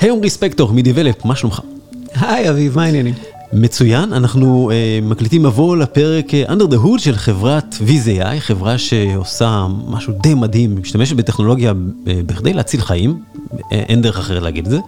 היי 0.00 0.10
עמרי 0.10 0.30
ספקטור 0.30 0.72
מ-Develeap, 0.72 1.24
מה 1.24 1.36
שלומך? 1.36 1.60
היי 2.20 2.50
אביב, 2.50 2.76
מה 2.76 2.84
העניינים? 2.84 3.14
מצוין, 3.52 4.12
אנחנו 4.12 4.70
uh, 4.70 5.04
מקליטים 5.04 5.42
מבוא 5.42 5.76
לפרק 5.76 6.26
uh, 6.26 6.50
Under 6.50 6.72
the 6.72 6.84
Hood 6.84 6.98
של 6.98 7.16
חברת 7.16 7.76
Viz.ai, 7.86 8.40
חברה 8.40 8.78
שעושה 8.78 9.66
משהו 9.86 10.12
די 10.22 10.34
מדהים, 10.34 10.76
משתמשת 10.80 11.16
בטכנולוגיה 11.16 11.72
uh, 11.72 12.08
בכדי 12.26 12.52
להציל 12.52 12.80
חיים, 12.80 13.22
אין 13.70 14.02
דרך 14.02 14.18
אחרת 14.18 14.42
להגיד 14.42 14.64
את 14.66 14.70
זה. 14.70 14.78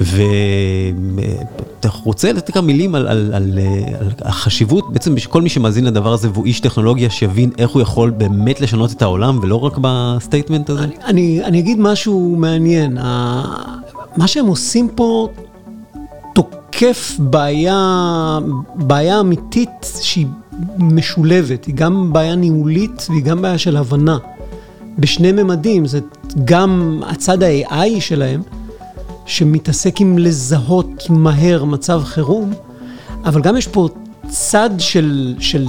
ואתה 0.00 1.88
רוצה 2.04 2.32
לתת 2.32 2.50
כמה 2.50 2.66
מילים 2.66 2.94
על, 2.94 3.08
על, 3.08 3.32
על, 3.34 3.58
על 4.00 4.08
החשיבות, 4.22 4.92
בעצם 4.92 5.14
כל 5.28 5.42
מי 5.42 5.48
שמאזין 5.48 5.84
לדבר 5.84 6.12
הזה 6.12 6.28
והוא 6.32 6.46
איש 6.46 6.60
טכנולוגיה, 6.60 7.10
שיבין 7.10 7.50
איך 7.58 7.70
הוא 7.70 7.82
יכול 7.82 8.10
באמת 8.10 8.60
לשנות 8.60 8.92
את 8.92 9.02
העולם 9.02 9.38
ולא 9.42 9.56
רק 9.56 9.78
ב-statement 9.80 10.70
הזה? 10.70 10.84
אני, 10.84 10.94
אני, 11.04 11.44
אני 11.44 11.58
אגיד 11.58 11.80
משהו 11.80 12.36
מעניין. 12.38 12.98
מה 14.16 14.26
שהם 14.26 14.46
עושים 14.46 14.88
פה 14.94 15.28
תוקף 16.34 17.16
בעיה, 17.18 18.38
בעיה 18.74 19.20
אמיתית 19.20 19.86
שהיא 20.00 20.26
משולבת, 20.78 21.64
היא 21.64 21.74
גם 21.74 22.12
בעיה 22.12 22.34
ניהולית 22.34 23.06
והיא 23.10 23.22
גם 23.22 23.42
בעיה 23.42 23.58
של 23.58 23.76
הבנה. 23.76 24.18
בשני 24.98 25.32
ממדים, 25.32 25.86
זה 25.86 26.00
גם 26.44 27.02
הצד 27.06 27.42
ה-AI 27.42 28.00
שלהם, 28.00 28.42
שמתעסק 29.26 30.00
עם 30.00 30.18
לזהות 30.18 31.10
מהר 31.10 31.64
מצב 31.64 32.02
חירום, 32.04 32.52
אבל 33.24 33.40
גם 33.40 33.56
יש 33.56 33.66
פה 33.66 33.88
צד 34.28 34.70
של, 34.78 35.34
של 35.38 35.66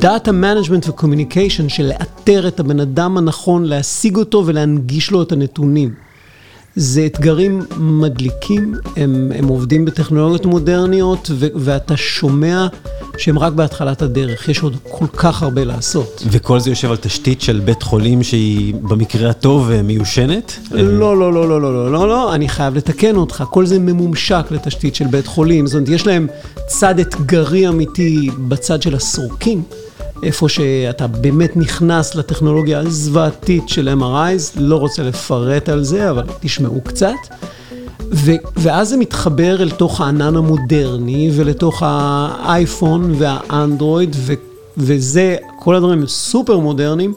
Data 0.00 0.28
Management 0.28 0.90
ו-Communication, 0.90 1.68
של 1.68 1.86
לאתר 1.86 2.48
את 2.48 2.60
הבן 2.60 2.80
אדם 2.80 3.16
הנכון, 3.16 3.64
להשיג 3.64 4.16
אותו 4.16 4.42
ולהנגיש 4.46 5.10
לו 5.10 5.22
את 5.22 5.32
הנתונים. 5.32 6.05
זה 6.76 7.06
אתגרים 7.06 7.62
מדליקים, 7.76 8.74
הם, 8.96 9.32
הם 9.34 9.48
עובדים 9.48 9.84
בטכנולוגיות 9.84 10.46
מודרניות, 10.46 11.30
ו, 11.32 11.46
ואתה 11.54 11.96
שומע 11.96 12.66
שהם 13.18 13.38
רק 13.38 13.52
בהתחלת 13.52 14.02
הדרך, 14.02 14.48
יש 14.48 14.62
עוד 14.62 14.76
כל 14.82 15.06
כך 15.16 15.42
הרבה 15.42 15.64
לעשות. 15.64 16.22
וכל 16.30 16.60
זה 16.60 16.70
יושב 16.70 16.90
על 16.90 16.96
תשתית 16.96 17.40
של 17.40 17.60
בית 17.64 17.82
חולים 17.82 18.22
שהיא 18.22 18.74
במקרה 18.74 19.30
הטוב 19.30 19.82
מיושנת? 19.82 20.58
לא, 20.70 21.18
לא, 21.18 21.32
לא, 21.32 21.48
לא, 21.48 21.62
לא, 21.62 21.72
לא, 21.72 21.92
לא, 21.92 22.08
לא, 22.08 22.34
אני 22.34 22.48
חייב 22.48 22.74
לתקן 22.74 23.16
אותך, 23.16 23.44
כל 23.50 23.66
זה 23.66 23.78
ממומשק 23.78 24.44
לתשתית 24.50 24.94
של 24.94 25.06
בית 25.06 25.26
חולים, 25.26 25.66
זאת 25.66 25.74
אומרת, 25.74 25.88
יש 25.88 26.06
להם 26.06 26.26
צד 26.66 26.98
אתגרי 26.98 27.68
אמיתי 27.68 28.30
בצד 28.48 28.82
של 28.82 28.94
הסורקים. 28.94 29.62
איפה 30.22 30.48
שאתה 30.48 31.06
באמת 31.06 31.56
נכנס 31.56 32.14
לטכנולוגיה 32.14 32.78
הזוועתית 32.78 33.68
של 33.68 33.98
MRIs, 34.00 34.60
לא 34.60 34.76
רוצה 34.76 35.02
לפרט 35.02 35.68
על 35.68 35.84
זה, 35.84 36.10
אבל 36.10 36.24
תשמעו 36.40 36.80
קצת. 36.80 37.14
ו- 38.12 38.32
ואז 38.56 38.88
זה 38.88 38.96
מתחבר 38.96 39.62
אל 39.62 39.70
תוך 39.70 40.00
הענן 40.00 40.36
המודרני 40.36 41.30
ולתוך 41.34 41.82
האייפון 41.86 43.14
והאנדרואיד, 43.18 44.16
ו- 44.18 44.32
וזה, 44.76 45.36
כל 45.58 45.74
הדברים 45.74 46.06
סופר 46.06 46.58
מודרניים 46.58 47.14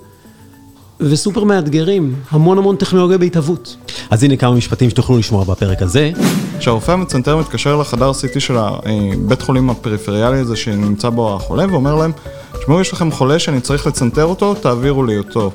וסופר 0.99 1.43
מאתגרים, 1.43 2.15
המון 2.31 2.57
המון 2.57 2.75
טכנולוגיה 2.75 3.17
בהתהוות. 3.17 3.75
אז 4.09 4.23
הנה 4.23 4.35
כמה 4.35 4.55
משפטים 4.55 4.89
שתוכלו 4.89 5.17
לשמוע 5.17 5.43
בפרק 5.43 5.81
הזה. 5.81 6.11
כשהרופא 6.59 6.91
המצנתר 6.91 7.37
מתקשר 7.37 7.75
לחדר 7.75 8.11
CT 8.11 8.39
של 8.39 8.57
הבית 8.57 9.41
חולים 9.41 9.69
הפריפריאלי 9.69 10.37
הזה 10.37 10.55
שנמצא 10.55 11.09
בו 11.09 11.35
החולה 11.35 11.65
ואומר 11.71 11.95
להם, 11.95 12.11
תשמעו, 12.59 12.81
יש 12.81 12.93
לכם 12.93 13.11
חולה 13.11 13.39
שאני 13.39 13.61
צריך 13.61 13.87
לצנתר 13.87 14.23
אותו, 14.23 14.53
תעבירו 14.53 15.03
לי 15.03 15.17
אותו. 15.17 15.51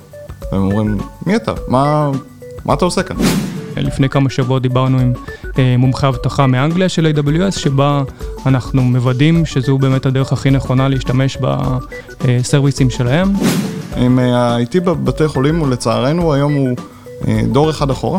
והם 0.52 0.62
אומרים, 0.62 0.98
מי 1.26 1.36
אתה? 1.36 1.52
מה, 1.68 2.10
מה 2.64 2.74
אתה 2.74 2.84
עושה 2.84 3.02
כאן? 3.02 3.16
לפני 3.76 4.08
כמה 4.08 4.30
שבועות 4.30 4.62
דיברנו 4.62 4.98
עם 5.00 5.12
אה, 5.58 5.76
מומחי 5.78 6.08
אבטחה 6.08 6.46
מאנגליה 6.46 6.88
של 6.88 7.12
AWS, 7.16 7.58
שבה 7.58 8.02
אנחנו 8.46 8.82
מוודאים 8.82 9.46
שזו 9.46 9.78
באמת 9.78 10.06
הדרך 10.06 10.32
הכי 10.32 10.50
נכונה 10.50 10.88
להשתמש 10.88 11.38
בסרוויסים 12.20 12.90
שלהם. 12.90 13.28
עם 13.96 14.18
ה-IT 14.18 14.80
בבתי 14.80 15.28
חולים, 15.28 15.62
ולצערנו 15.62 16.32
היום 16.34 16.54
הוא 16.54 16.68
אה, 16.68 16.93
דור 17.52 17.70
אחד 17.70 17.90
אחורה. 17.90 18.18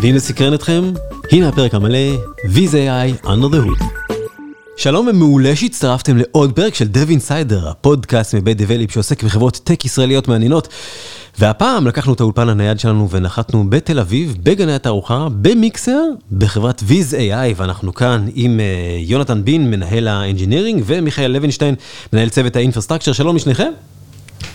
ואם 0.00 0.18
זה 0.18 0.20
סקרן 0.20 0.54
אתכם, 0.54 0.92
הנה 1.32 1.48
הפרק 1.48 1.74
המלא, 1.74 1.98
Viz.ai 2.44 3.26
Under 3.26 3.54
the 3.54 3.80
Hood. 3.80 3.84
שלום 4.76 5.08
ומעולה 5.08 5.56
שהצטרפתם 5.56 6.16
לעוד 6.16 6.52
פרק 6.52 6.74
של 6.74 6.88
Dev 6.92 7.10
Insider, 7.10 7.68
הפודקאסט 7.68 8.34
מבית 8.34 8.58
דבליפ 8.58 8.90
שעוסק 8.90 9.22
בחברות 9.22 9.60
טק 9.64 9.84
ישראליות 9.84 10.28
מעניינות. 10.28 10.68
והפעם 11.38 11.86
לקחנו 11.86 12.12
את 12.12 12.20
האולפן 12.20 12.48
הנייד 12.48 12.80
שלנו 12.80 13.10
ונחתנו 13.10 13.70
בתל 13.70 13.98
אביב, 13.98 14.36
בגני 14.42 14.74
התערוכה, 14.74 15.28
במיקסר, 15.42 16.02
בחברת 16.32 16.82
Viz.ai, 16.88 17.54
ואנחנו 17.56 17.94
כאן 17.94 18.26
עם 18.34 18.60
uh, 18.60 19.10
יונתן 19.10 19.44
בין, 19.44 19.70
מנהל 19.70 20.08
האנג'ינירינג, 20.08 20.82
ומיכאל 20.86 21.30
לוינשטיין, 21.30 21.74
מנהל 22.12 22.28
צוות 22.28 22.56
ה-infrastructure. 22.56 23.12
שלום 23.12 23.36
לשניכם. 23.36 23.72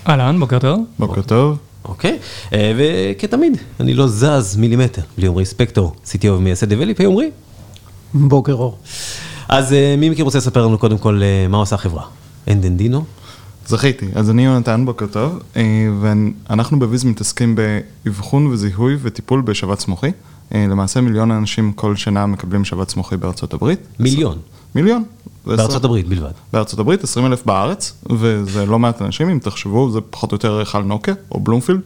אהלן, 0.10 0.40
בוקר 0.40 0.60
טוב. 0.60 0.84
בוקר 1.00 1.22
טוב. 1.22 1.71
אוקיי, 1.86 2.20
uh, 2.50 2.54
וכתמיד, 2.78 3.58
אני 3.80 3.94
לא 3.94 4.08
זז 4.08 4.56
מילימטר 4.58 5.02
בלי 5.18 5.28
עמרי 5.28 5.46
ספקטור, 5.46 5.96
CTO 6.06 6.28
ומייסד 6.28 6.74
Develeap, 6.74 7.00
היי 7.00 7.08
עמרי. 7.08 7.30
בוקר 8.14 8.54
אור. 8.54 8.78
אז 9.50 9.76
מי 9.98 10.10
מכם 10.10 10.24
רוצה 10.24 10.38
לספר 10.38 10.68
לנו 10.68 10.78
קודם 10.78 10.98
כל 10.98 11.22
מה 11.50 11.58
עושה 11.58 11.76
החברה? 11.76 12.04
אנדנדינו? 12.48 13.04
זכיתי, 13.68 14.08
אז 14.16 14.30
אני 14.30 14.46
יונתן, 14.46 14.86
בוקר 14.86 15.06
טוב, 15.08 15.40
ואנחנו 16.02 16.80
בוויז 16.80 17.04
מתעסקים 17.04 17.56
באבחון 17.56 18.48
וזיהוי 18.48 18.98
וטיפול 19.02 19.42
בשבץ 19.42 19.88
מוחי. 19.88 20.12
למעשה 20.52 21.02
מיליון 21.02 21.32
אנשים 21.32 21.72
כל 21.72 21.96
שנה 21.96 22.26
מקבלים 22.26 22.66
שבץ 22.66 22.96
מוחי 22.96 23.18
בארצות 23.18 23.54
הברית. 23.54 23.80
מיליון? 24.00 24.38
מיליון. 24.76 25.04
בארצות 25.46 25.86
הברית 25.86 26.08
בלבד. 26.08 26.32
בארצות 26.54 26.80
הברית, 26.80 27.04
20 27.04 27.26
אלף 27.26 27.46
בארץ, 27.46 27.94
וזה 28.10 28.66
לא 28.66 28.80
מעט 28.80 29.02
אנשים, 29.02 29.30
אם 29.30 29.40
תחשבו, 29.40 29.92
זה 29.92 30.00
פחות 30.02 30.32
או 30.32 30.36
יותר 30.36 30.58
היכל 30.58 30.82
נוקיה 30.82 31.14
או 31.32 31.40
בלומפילד, 31.40 31.82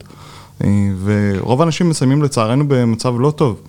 ורוב 1.04 1.62
האנשים 1.62 1.90
מסיימים 1.90 2.24
לצערנו 2.24 2.68
במצב 2.68 3.14
לא 3.20 3.32
טוב. 3.32 3.62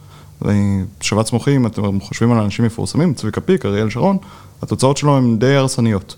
שבץ 1.00 1.32
מוחי, 1.32 1.56
אם 1.56 1.66
אתם 1.66 2.00
חושבים 2.00 2.32
על 2.32 2.38
אנשים 2.38 2.65
מפורסמים, 2.65 3.15
צביקה 3.15 3.41
פיק, 3.41 3.66
אריאל 3.66 3.91
שרון, 3.91 4.16
התוצאות 4.62 4.97
שלו 4.97 5.16
הן 5.16 5.38
די 5.38 5.54
הרסניות. 5.54 6.16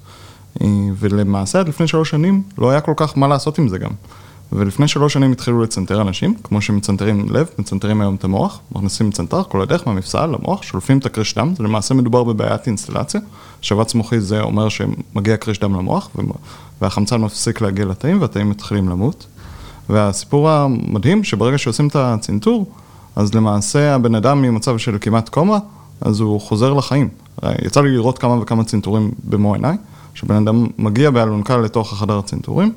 ולמעשה 0.99 1.61
עד 1.61 1.69
לפני 1.69 1.89
שלוש 1.89 2.11
שנים 2.11 2.43
לא 2.59 2.71
היה 2.71 2.81
כל 2.81 2.93
כך 2.97 3.19
מה 3.19 3.29
לעשות 3.29 3.59
עם 3.59 3.69
זה 3.69 3.79
גם. 3.79 3.91
ולפני 4.53 4.89
שלוש 4.89 5.13
שנים 5.13 5.33
התחילו 5.33 5.63
לצנתר 5.63 6.01
אנשים, 6.01 6.35
כמו 6.45 6.61
שמצנתרים 6.61 7.27
לב, 7.31 7.47
מצנתרים 7.59 8.01
היום 8.01 8.15
את 8.15 8.25
המוח, 8.25 8.61
מכניסים 8.73 9.09
מצנתר 9.09 9.43
כל 9.43 9.63
הדרך 9.63 9.87
מהמפסל 9.87 10.27
למוח, 10.27 10.63
שולפים 10.63 10.99
את 10.99 11.07
הקריש 11.07 11.35
דם, 11.35 11.55
זה 11.57 11.63
למעשה 11.63 11.95
מדובר 11.95 12.25
בבעיית 12.25 12.67
אינסטלציה, 12.67 13.21
שבץ 13.61 13.95
מוחי 13.95 14.21
זה 14.21 14.41
אומר 14.41 14.69
שמגיע 14.69 15.37
קריש 15.37 15.59
דם 15.59 15.75
למוח, 15.75 16.11
והחמצן 16.81 17.21
מפסיק 17.21 17.61
להגיע 17.61 17.85
לתאים 17.85 18.21
והתאים 18.21 18.51
מתחילים 18.51 18.89
למות. 18.89 19.27
והסיפור 19.89 20.51
המדהים, 20.51 21.25
שברגע 21.25 21.59
שעושים 21.59 21.89
את 21.89 21.97
הצנתור, 21.97 22.67
אז 23.17 23.35
למעשה 23.35 23.95
הבן 23.95 24.15
אדם 24.15 24.43
ממצב 24.43 24.79
של 24.79 24.99
כמעט 25.01 25.29
קומה, 25.29 25.59
אז 26.01 26.21
הוא 26.21 26.41
חוזר 26.41 26.73
לחיים. 26.73 27.09
יצא 27.65 27.81
לי 27.81 27.91
לראות 27.91 28.19
כמה 28.19 28.43
וכמה 28.43 28.65
צנתורים 28.65 29.11
במו 29.25 29.55
עיניי, 29.55 29.77
שבן 30.15 30.35
אדם 30.35 30.67
מגיע 30.79 31.11
באלונקה 31.11 31.57
לתוך 31.57 31.93
החדר 31.93 32.19
הצנתורים, 32.19 32.73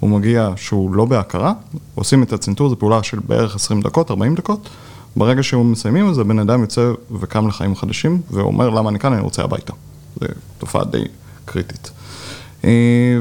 הוא 0.00 0.10
מגיע 0.10 0.50
שהוא 0.56 0.94
לא 0.94 1.04
בהכרה, 1.04 1.52
עושים 1.94 2.22
את 2.22 2.32
הצנתור, 2.32 2.68
זו 2.68 2.76
פעולה 2.78 3.02
של 3.02 3.18
בערך 3.26 3.54
20 3.54 3.80
דקות, 3.80 4.10
40 4.10 4.34
דקות, 4.34 4.68
ברגע 5.16 5.42
שהוא 5.42 5.64
מסיימים, 5.64 6.08
אז 6.08 6.18
הבן 6.18 6.38
אדם 6.38 6.60
יוצא 6.60 6.92
וקם 7.20 7.48
לחיים 7.48 7.76
חדשים, 7.76 8.20
ואומר 8.30 8.70
למה 8.70 8.90
אני 8.90 8.98
כאן, 8.98 9.12
אני 9.12 9.22
רוצה 9.22 9.42
הביתה. 9.42 9.72
זו 10.20 10.26
תופעה 10.58 10.84
די 10.84 11.04
קריטית. 11.44 11.90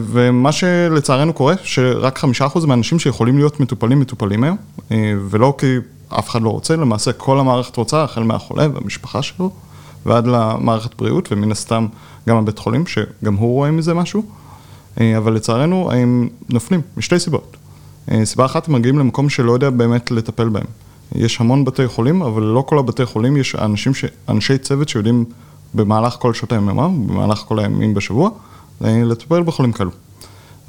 ומה 0.06 0.52
שלצערנו 0.52 1.34
קורה, 1.34 1.54
שרק 1.64 2.18
חמישה 2.18 2.46
אחוז 2.46 2.66
מהאנשים 2.66 3.00
שיכולים 3.00 3.38
להיות 3.38 3.60
מטופלים, 3.60 4.00
מטופלים 4.00 4.44
היום, 4.44 4.58
ולא 5.30 5.54
כי 5.58 5.76
אף 6.10 6.30
אחד 6.30 6.42
לא 6.42 6.50
רוצה, 6.50 6.76
למעשה 6.76 7.14
כל 7.14 7.40
המערכת 7.40 7.76
רוצה, 7.76 8.04
החל 8.04 8.24
מהחולה 8.24 8.68
והמשפחה 8.74 9.22
שלו, 9.22 9.52
ועד 10.06 10.28
למערכת 10.28 10.98
בריאות, 10.98 11.32
ומן 11.32 11.52
הסתם 11.52 11.88
גם 12.30 12.38
הבית 12.38 12.60
חולים, 12.60 12.88
שגם 12.88 13.36
הוא 13.36 13.54
רואה 13.54 13.72
מזה 13.72 13.94
משהו, 13.94 14.24
אבל 14.98 15.34
לצערנו 15.34 15.92
הם 15.92 16.30
נופלים, 16.50 16.82
משתי 16.98 17.20
סיבות. 17.20 17.58
סיבה 18.24 18.46
אחת, 18.46 18.68
הם 18.68 18.74
מגיעים 18.74 19.00
למקום 19.00 19.30
שלא 19.30 19.52
יודע 19.52 19.70
באמת 19.70 20.12
לטפל 20.12 20.50
בהם. 20.50 20.66
יש 21.16 21.42
המון 21.42 21.66
בתי 21.66 21.88
חולים, 21.88 22.22
אבל 22.22 22.44
לא 22.44 22.64
כל 22.68 22.80
הבתי 22.80 23.06
חולים, 23.06 23.38
יש 23.38 23.56
אנשים, 23.56 23.94
ש... 23.94 24.06
אנשי 24.30 24.58
צוות 24.58 24.90
שיודעים 24.90 25.26
במהלך 25.74 26.14
כל 26.20 26.34
שעות 26.34 26.52
היממה, 26.52 26.88
במהלך 26.88 27.38
כל 27.38 27.60
הימים 27.60 27.94
בשבוע, 27.94 28.30
לטפל 28.82 29.44
בחולים 29.44 29.72
כאלו. 29.72 29.92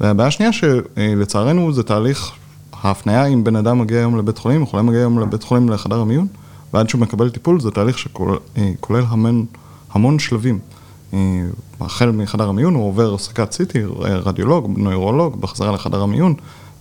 והבעיה 0.01 0.29
השנייה, 0.29 0.53
שלצערנו 0.53 1.73
זה 1.73 1.83
תהליך, 1.83 2.31
ההפניה 2.83 3.27
אם 3.27 3.45
בן 3.45 3.57
אדם 3.57 3.79
מגיע 3.79 3.99
היום 3.99 4.19
לבית 4.19 4.39
חולים, 4.39 4.67
חולה 4.67 4.83
מגיע 4.83 5.01
היום 5.01 5.19
לבית 5.19 5.43
חולים 5.43 5.69
לחדר 5.69 6.01
המיון, 6.01 6.27
ועד 6.75 6.89
שהוא 6.89 7.01
מקבל 7.01 7.31
טיפול, 7.31 7.61
זה 7.61 7.71
תהליך 7.71 7.99
שכולל 7.99 9.05
המון, 9.09 9.47
המון 9.93 10.19
שלבים. 10.19 10.59
החל 11.81 12.11
מחדר 12.11 12.49
המיון, 12.49 12.75
הוא 12.75 12.89
עובר 12.89 13.15
הסקת 13.15 13.55
CT, 13.55 13.79
רדיולוג, 14.03 14.79
נוירולוג, 14.79 15.41
בחזרה 15.41 15.73
לחדר 15.73 16.03
המיון, 16.03 16.35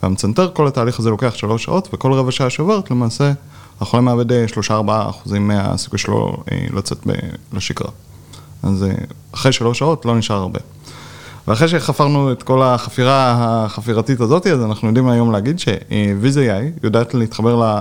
והמצנתר, 0.03 0.49
כל 0.53 0.67
התהליך 0.67 0.99
הזה 0.99 1.09
לוקח 1.09 1.33
שלוש 1.35 1.63
שעות, 1.63 1.89
וכל 1.93 2.13
רבע 2.13 2.31
שעה 2.31 2.49
שעוברת, 2.49 2.91
למעשה, 2.91 3.31
החולה 3.81 4.01
מאבד 4.01 4.31
3-4 4.31 4.71
אחוזים 4.87 5.47
מהסיכוי 5.47 5.99
שלו 5.99 6.37
לצאת 6.73 7.07
לשגרה. 7.53 7.91
אז 8.63 8.85
אחרי 9.31 9.51
שלוש 9.51 9.79
שעות 9.79 10.05
לא 10.05 10.17
נשאר 10.17 10.35
הרבה. 10.35 10.59
ואחרי 11.47 11.67
שחפרנו 11.67 12.31
את 12.31 12.43
כל 12.43 12.63
החפירה 12.63 13.35
החפירתית 13.65 14.21
הזאת, 14.21 14.47
אז 14.47 14.63
אנחנו 14.63 14.87
יודעים 14.87 15.09
היום 15.09 15.31
להגיד 15.31 15.59
ש-VZI 15.59 16.83
יודעת 16.83 17.13
להתחבר 17.13 17.79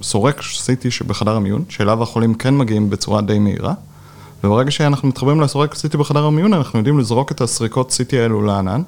לסורק 0.00 0.40
CT 0.40 0.90
שבחדר 0.90 1.36
המיון, 1.36 1.64
שאליו 1.68 2.02
החולים 2.02 2.34
כן 2.34 2.58
מגיעים 2.58 2.90
בצורה 2.90 3.20
די 3.20 3.38
מהירה. 3.38 3.74
וברגע 4.44 4.70
שאנחנו 4.70 5.08
מתחברים 5.08 5.40
לסורק 5.40 5.74
CT 5.74 5.96
בחדר 5.96 6.24
המיון, 6.24 6.54
אנחנו 6.54 6.78
יודעים 6.78 6.98
לזרוק 6.98 7.32
את 7.32 7.40
הסריקות 7.40 7.90
CT 7.90 8.16
האלו 8.16 8.42
לענן, 8.42 8.82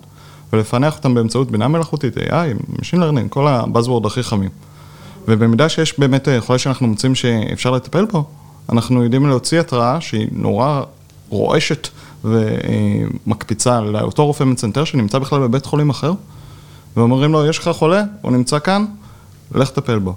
ולפענח 0.53 0.97
אותם 0.97 1.15
באמצעות 1.15 1.51
בינה 1.51 1.69
מלאכותית, 1.69 2.17
AI, 2.17 2.77
Machine 2.79 2.97
Learning, 2.97 3.29
כל 3.29 3.49
הבאזוורד 3.49 4.07
הכי 4.07 4.23
חמים. 4.23 4.51
ובמידה 5.29 5.69
שיש 5.69 5.99
באמת 5.99 6.29
חולה 6.39 6.59
שאנחנו 6.59 6.87
מוצאים 6.87 7.15
שאפשר 7.15 7.71
לטפל 7.71 8.05
בו, 8.05 8.25
אנחנו 8.73 9.05
יודעים 9.05 9.27
להוציא 9.27 9.61
התראה 9.61 10.01
שהיא 10.01 10.29
נורא 10.33 10.83
רועשת 11.29 11.89
ומקפיצה 12.25 13.81
לאותו 13.81 14.27
רופא 14.27 14.45
מצנתר 14.45 14.85
שנמצא 14.85 15.19
בכלל 15.19 15.41
בבית 15.41 15.67
חולים 15.67 15.91
אחר, 15.91 16.13
ואומרים 16.97 17.33
לו, 17.33 17.47
יש 17.47 17.59
לך 17.59 17.69
חולה, 17.69 18.03
הוא 18.23 18.33
נמצא 18.33 18.59
כאן, 18.59 18.85
לך 19.55 19.71
טפל 19.71 19.99
בו. 19.99 20.15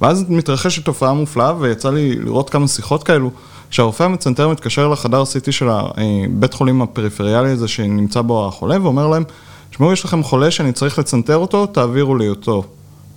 ואז 0.00 0.24
מתרחשת 0.28 0.84
תופעה 0.84 1.12
מופלאה, 1.12 1.52
ויצא 1.58 1.90
לי 1.90 2.16
לראות 2.16 2.50
כמה 2.50 2.68
שיחות 2.68 3.02
כאלו, 3.02 3.30
שהרופא 3.70 4.02
המצנתר 4.02 4.48
מתקשר 4.48 4.88
לחדר 4.88 5.22
CT 5.22 5.52
של 5.52 5.68
הבית 5.70 6.54
חולים 6.54 6.82
הפריפריאלי 6.82 7.50
הזה 7.50 7.68
שנמצא 7.68 8.22
בו 8.22 8.48
החולה, 8.48 8.82
ואומר 8.82 9.06
להם, 9.06 9.24
תשמעו, 9.70 9.92
יש 9.92 10.04
לכם 10.04 10.22
חולה 10.22 10.50
שאני 10.50 10.72
צריך 10.72 10.98
לצנתר 10.98 11.36
אותו, 11.36 11.66
תעבירו 11.66 12.16
לי 12.16 12.28
אותו. 12.28 12.64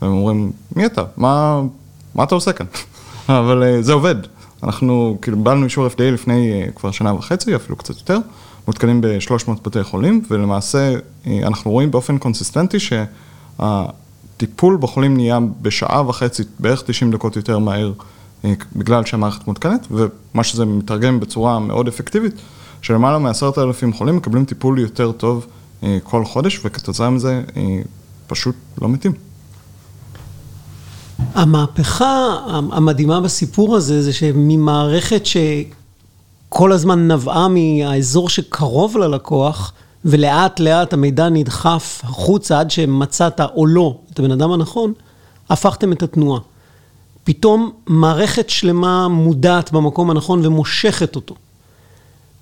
והם 0.01 0.11
אומרים, 0.11 0.51
מי 0.75 0.85
אתה? 0.85 1.03
מה, 1.17 1.61
מה 2.15 2.23
אתה 2.23 2.35
עושה 2.35 2.53
כאן? 2.53 2.65
אבל 3.29 3.81
זה 3.81 3.94
עובד. 3.94 4.15
אנחנו 4.63 5.17
קיבלנו 5.21 5.65
אישור 5.65 5.88
FDA 5.88 6.01
לפני 6.01 6.63
כבר 6.75 6.91
שנה 6.91 7.13
וחצי, 7.13 7.55
אפילו 7.55 7.75
קצת 7.75 7.95
יותר, 7.97 8.17
מותקנים 8.67 9.01
ב-300 9.01 9.51
בתי 9.65 9.83
חולים, 9.83 10.21
ולמעשה 10.29 10.94
אנחנו 11.44 11.71
רואים 11.71 11.91
באופן 11.91 12.17
קונסיסטנטי 12.17 12.77
שהטיפול 13.59 14.77
בחולים 14.77 15.17
נהיה 15.17 15.39
בשעה 15.61 16.09
וחצי, 16.09 16.44
בערך 16.59 16.83
90 16.85 17.11
דקות 17.11 17.35
יותר 17.35 17.59
מהר, 17.59 17.91
בגלל 18.75 19.06
שהמערכת 19.06 19.48
מותקנת, 19.48 19.88
ומה 19.92 20.44
שזה 20.44 20.66
מתרגם 20.66 21.19
בצורה 21.19 21.60
מאוד 21.60 21.88
אפקטיבית, 21.88 22.34
שלמעלה 22.81 23.19
מעשרת 23.19 23.57
אלפים 23.57 23.94
חולים 23.94 24.16
מקבלים 24.16 24.45
טיפול 24.45 24.80
יותר 24.80 25.12
טוב 25.12 25.48
כל 26.04 26.25
חודש, 26.25 26.60
וכתוצאה 26.66 27.10
מזה 27.10 27.42
פשוט 28.28 28.56
לא 28.81 28.90
מתים. 28.90 29.12
המהפכה 31.34 32.38
המדהימה 32.48 33.22
בסיפור 33.22 33.75
הזה, 33.75 34.01
זה 34.01 34.13
שממערכת 34.13 35.24
שכל 35.25 36.72
הזמן 36.72 37.12
נבעה 37.12 37.48
מהאזור 37.48 38.30
שקרוב 38.30 38.98
ללקוח, 38.98 39.74
ולאט 40.06 40.60
לאט 40.60 40.94
המידע 40.94 41.30
נדחף 41.30 42.01
החוצה 42.04 42.60
עד 42.60 42.72
שמצאת 42.72 43.42
או 43.42 43.66
לא 43.66 43.98
את 44.13 44.19
הבן 44.19 44.31
אדם 44.31 44.51
הנכון, 44.51 44.94
הפכתם 45.50 45.92
את 45.92 46.04
התנועה. 46.04 46.39
פתאום 47.24 47.72
מערכת 47.88 48.50
שלמה 48.50 49.08
מודעת 49.08 49.72
במקום 49.72 50.10
הנכון 50.10 50.46
ומושכת 50.46 51.16
אותו. 51.16 51.36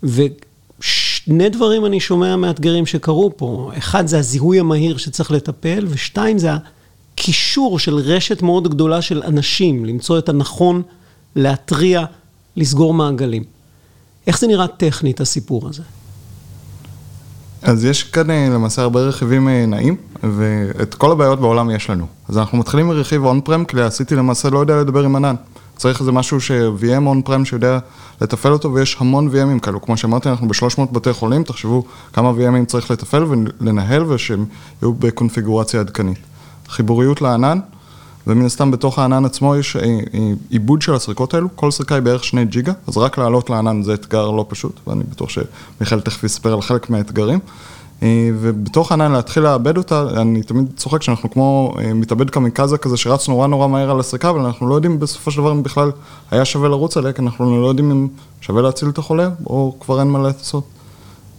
ושני 0.03 1.49
דברים 1.49 1.85
אני 1.85 1.99
שומע 1.99 2.35
מאתגרים 2.35 2.85
שקרו 2.85 3.31
פה. 3.35 3.71
אחד 3.77 4.07
זה 4.07 4.19
הזיהוי 4.19 4.59
המהיר 4.59 4.97
שצריך 4.97 5.31
לטפל, 5.31 5.85
ושתיים 5.89 6.37
זה 6.37 6.49
קישור 7.15 7.79
של 7.79 7.95
רשת 7.95 8.41
מאוד 8.41 8.67
גדולה 8.67 9.01
של 9.01 9.23
אנשים, 9.23 9.85
למצוא 9.85 10.19
את 10.19 10.29
הנכון, 10.29 10.81
להתריע, 11.35 12.05
לסגור 12.55 12.93
מעגלים. 12.93 13.43
איך 14.27 14.39
זה 14.39 14.47
נראה 14.47 14.67
טכנית, 14.67 15.21
הסיפור 15.21 15.69
הזה? 15.69 15.83
אז 17.61 17.85
יש 17.85 18.03
כאן 18.03 18.29
למעשה 18.29 18.81
הרבה 18.81 18.99
רכיבים 18.99 19.49
נעים, 19.49 19.97
ואת 20.23 20.93
כל 20.93 21.11
הבעיות 21.11 21.39
בעולם 21.39 21.69
יש 21.69 21.89
לנו. 21.89 22.05
אז 22.29 22.37
אנחנו 22.37 22.57
מתחילים 22.57 22.87
מרכיב 22.87 23.25
און-פרם, 23.25 23.65
כי 23.65 23.81
עשיתי 23.81 24.15
למעשה 24.15 24.49
לא 24.49 24.59
יודע 24.59 24.77
לדבר 24.77 25.03
עם 25.03 25.15
ענן. 25.15 25.35
צריך 25.75 25.99
איזה 25.99 26.11
משהו 26.11 26.41
ש-VM 26.41 27.05
און-פרם 27.05 27.45
שיודע 27.45 27.79
לתפעל 28.21 28.53
אותו, 28.53 28.73
ויש 28.73 28.97
המון 28.99 29.29
VMים 29.29 29.59
כאלו. 29.59 29.81
כמו 29.81 29.97
שאמרתי, 29.97 30.29
אנחנו 30.29 30.47
ב-300 30.47 30.81
בתי 30.91 31.13
חולים, 31.13 31.43
תחשבו 31.43 31.83
כמה 32.13 32.31
VMים 32.31 32.65
צריך 32.65 32.91
לתפעל 32.91 33.23
ולנהל, 33.23 34.03
ושהם 34.11 34.45
יהיו 34.81 34.93
בקונפיגורציה 34.93 35.79
עדכנית. 35.79 36.17
חיבוריות 36.69 37.21
לענן, 37.21 37.59
ומן 38.27 38.45
הסתם 38.45 38.71
בתוך 38.71 38.99
הענן 38.99 39.25
עצמו 39.25 39.55
יש 39.55 39.77
עיבוד 40.49 40.81
של 40.81 40.93
הסריקות 40.93 41.33
האלו, 41.33 41.47
כל 41.55 41.71
סריקה 41.71 41.95
היא 41.95 42.03
בערך 42.03 42.23
שני 42.23 42.45
ג'יגה, 42.45 42.73
אז 42.87 42.97
רק 42.97 43.17
לעלות 43.17 43.49
לענן 43.49 43.83
זה 43.83 43.93
אתגר 43.93 44.31
לא 44.31 44.45
פשוט, 44.49 44.79
ואני 44.87 45.03
בטוח 45.03 45.29
שמיכאל 45.29 46.01
תכף 46.01 46.23
יספר 46.23 46.53
על 46.53 46.61
חלק 46.61 46.89
מהאתגרים. 46.89 47.39
ובתוך 48.39 48.91
הענן 48.91 49.11
להתחיל 49.11 49.43
לעבד 49.43 49.77
אותה, 49.77 50.05
אני 50.15 50.43
תמיד 50.43 50.65
צוחק 50.77 51.01
שאנחנו 51.01 51.31
כמו 51.31 51.75
מתאבד 51.95 52.29
קמיקזה 52.29 52.77
כזה 52.77 52.97
שרץ 52.97 53.27
נורא 53.27 53.47
נורא 53.47 53.67
מהר 53.67 53.91
על 53.91 53.99
הסריקה, 53.99 54.29
אבל 54.29 54.39
אנחנו 54.39 54.69
לא 54.69 54.75
יודעים 54.75 54.99
בסופו 54.99 55.31
של 55.31 55.37
דבר 55.41 55.51
אם 55.51 55.63
בכלל 55.63 55.91
היה 56.31 56.45
שווה 56.45 56.69
לרוץ 56.69 56.97
עליה, 56.97 57.13
כי 57.13 57.21
אנחנו 57.21 57.61
לא 57.61 57.67
יודעים 57.67 57.91
אם 57.91 58.07
שווה 58.41 58.61
להציל 58.61 58.89
את 58.89 58.97
החולה, 58.97 59.29
או 59.45 59.75
כבר 59.79 59.99
אין 59.99 60.07
מה 60.07 60.19
לעשות. 60.19 60.63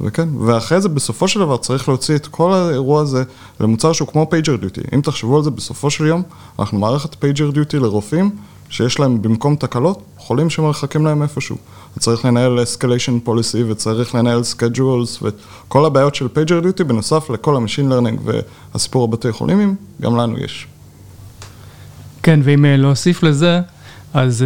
וכן, 0.01 0.29
ואחרי 0.39 0.81
זה 0.81 0.89
בסופו 0.89 1.29
של 1.29 1.41
דבר 1.41 1.57
צריך 1.57 1.89
להוציא 1.89 2.17
את 2.17 2.27
כל 2.27 2.53
האירוע 2.53 3.03
הזה 3.03 3.23
למוצר 3.61 3.93
שהוא 3.93 4.09
כמו 4.09 4.27
PagerDuty. 4.31 4.81
אם 4.95 5.01
תחשבו 5.01 5.37
על 5.37 5.43
זה 5.43 5.51
בסופו 5.51 5.91
של 5.91 6.07
יום, 6.07 6.23
אנחנו 6.59 6.79
מערכת 6.79 7.15
PagerDuty 7.15 7.79
לרופאים 7.79 8.31
שיש 8.73 9.01
להם 9.01 9.23
במקום 9.23 9.57
תקלות, 9.57 10.03
חולים 10.17 10.51
שמרחקים 10.51 11.07
להם 11.07 11.23
איפשהו. 11.23 11.57
צריך 11.99 12.25
לנהל 12.25 12.63
escalation 12.63 13.19
policy 13.21 13.63
וצריך 13.63 14.15
לנהל 14.15 14.43
schedules 14.43 15.23
וכל 15.23 15.87
הבעיות 15.87 16.15
של 16.15 16.29
PagerDuty 16.29 16.85
בנוסף 16.85 17.31
לכל 17.31 17.57
ה-machine 17.57 17.89
learning 17.89 18.21
והסיפור 18.25 19.05
הבתי 19.05 19.33
חולים, 19.33 19.77
גם 20.03 20.17
לנו 20.17 20.39
יש. 20.39 20.67
כן, 22.23 22.41
ואם 22.43 22.65
להוסיף 22.69 23.23
לזה, 23.23 23.61
אז 24.15 24.45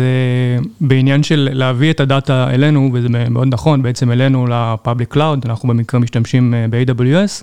uh, 0.63 0.69
בעניין 0.81 1.23
של 1.23 1.49
להביא 1.53 1.91
את 1.91 2.01
הדאטה 2.01 2.51
אלינו, 2.51 2.91
וזה 2.93 3.09
מאוד 3.09 3.49
נכון, 3.51 3.83
בעצם 3.83 4.13
אלינו 4.13 4.47
ל-public 4.47 5.09
cloud, 5.09 5.43
אנחנו 5.45 5.69
במקרה 5.69 6.01
משתמשים 6.01 6.55
uh, 6.55 6.71
ב-AWS, 6.71 7.43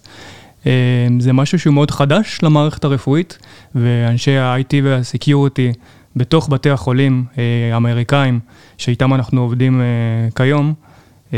uh, 0.63 0.67
זה 1.19 1.33
משהו 1.33 1.59
שהוא 1.59 1.73
מאוד 1.73 1.91
חדש 1.91 2.39
למערכת 2.43 2.83
הרפואית, 2.83 3.37
ואנשי 3.75 4.37
ה-IT 4.37 4.73
וה-Security 4.83 5.77
בתוך 6.15 6.49
בתי 6.49 6.69
החולים 6.69 7.23
uh, 7.31 7.37
האמריקאים, 7.73 8.39
שאיתם 8.77 9.13
אנחנו 9.13 9.41
עובדים 9.41 9.81
uh, 9.81 10.35
כיום, 10.35 10.73
uh, 11.31 11.33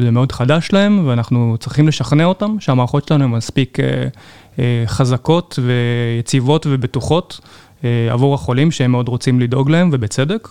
זה 0.00 0.10
מאוד 0.10 0.32
חדש 0.32 0.68
להם, 0.72 1.02
ואנחנו 1.06 1.56
צריכים 1.60 1.88
לשכנע 1.88 2.24
אותם 2.24 2.56
שהמערכות 2.60 3.08
שלנו 3.08 3.24
הן 3.24 3.30
מספיק 3.30 3.78
חזקות 4.86 5.58
ויציבות 5.62 6.66
ובטוחות. 6.70 7.40
עבור 8.10 8.34
החולים 8.34 8.70
שהם 8.70 8.90
מאוד 8.92 9.08
רוצים 9.08 9.40
לדאוג 9.40 9.70
להם, 9.70 9.90
ובצדק. 9.92 10.48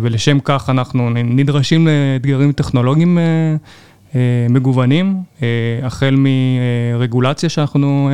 ולשם 0.00 0.38
כך 0.44 0.70
אנחנו 0.70 1.10
נדרשים 1.10 1.86
לאתגרים 1.86 2.52
טכנולוגיים 2.52 3.18
מגוונים, 4.50 5.22
החל 5.82 6.16
מרגולציה 6.18 7.48
שאנחנו 7.48 8.10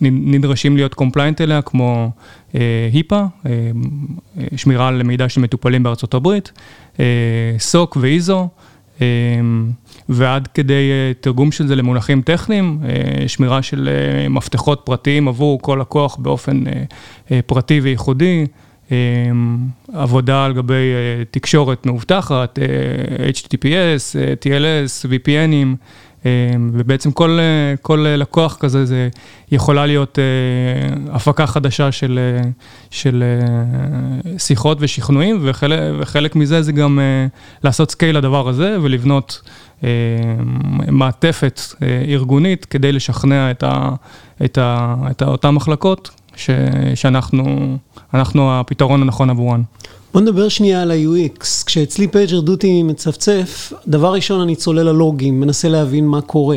נדרשים 0.00 0.76
להיות 0.76 0.94
compliant 0.94 1.40
אליה, 1.40 1.62
כמו 1.62 2.10
HIPAA, 2.92 3.22
שמירה 4.56 4.88
על 4.88 5.02
מידע 5.02 5.28
של 5.28 5.40
מטופלים 5.40 5.82
בארצות 5.82 6.14
הברית, 6.14 6.52
סוק 7.58 7.96
ואיזו. 8.00 8.48
ועד 10.08 10.46
כדי 10.46 10.90
תרגום 11.20 11.52
של 11.52 11.66
זה 11.66 11.76
למונחים 11.76 12.22
טכניים, 12.22 12.78
שמירה 13.26 13.62
של 13.62 13.88
מפתחות 14.30 14.82
פרטיים 14.84 15.28
עבור 15.28 15.62
כל 15.62 15.78
לקוח 15.80 16.16
באופן 16.16 16.64
פרטי 17.46 17.80
וייחודי, 17.80 18.46
עבודה 19.92 20.44
על 20.44 20.52
גבי 20.52 20.92
תקשורת 21.30 21.86
מאובטחת, 21.86 22.58
HTTPS, 23.32 24.16
TLS, 24.44 25.06
VPNים. 25.08 25.76
ובעצם 26.72 27.10
כל, 27.12 27.38
כל 27.82 28.06
לקוח 28.08 28.56
כזה, 28.60 28.84
זה 28.84 29.08
יכולה 29.52 29.86
להיות 29.86 30.18
הפקה 31.10 31.46
חדשה 31.46 31.92
של, 31.92 32.18
של 32.90 33.24
שיחות 34.38 34.78
ושכנועים, 34.80 35.38
וחלק, 35.42 35.78
וחלק 35.98 36.36
מזה 36.36 36.62
זה 36.62 36.72
גם 36.72 36.98
לעשות 37.64 37.90
scale 37.90 38.18
לדבר 38.18 38.48
הזה 38.48 38.76
ולבנות 38.82 39.42
מעטפת 40.88 41.60
ארגונית 42.08 42.64
כדי 42.64 42.92
לשכנע 42.92 43.50
את, 43.50 43.62
ה, 43.62 43.90
את, 44.44 44.58
ה, 44.58 44.94
את 45.10 45.22
אותן 45.22 45.50
מחלקות 45.50 46.10
ש, 46.36 46.50
שאנחנו 46.94 47.78
הפתרון 48.60 49.02
הנכון 49.02 49.30
עבורן. 49.30 49.62
בוא 50.12 50.20
נדבר 50.20 50.48
שנייה 50.48 50.82
על 50.82 50.90
ה-UX. 50.90 51.64
כשאצלי 51.66 52.08
PagerDuty 52.08 52.82
מצפצף, 52.82 53.72
דבר 53.88 54.12
ראשון 54.12 54.40
אני 54.40 54.56
צולל 54.56 54.82
ללוגים, 54.82 55.40
מנסה 55.40 55.68
להבין 55.68 56.06
מה 56.06 56.20
קורה. 56.20 56.56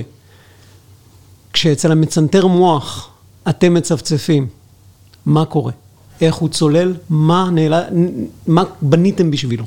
כשאצל 1.54 1.92
המצנתר 1.92 2.48
מוח 2.48 3.10
אתם 3.50 3.74
מצפצפים, 3.74 4.48
מה 5.26 5.46
קורה? 5.46 5.72
איך 6.22 6.36
הוא 6.36 6.50
צולל? 6.50 6.94
מה, 7.10 7.50
נעלה, 7.52 7.82
מה 8.48 8.64
בניתם 8.82 9.32
בשבילו? 9.32 9.66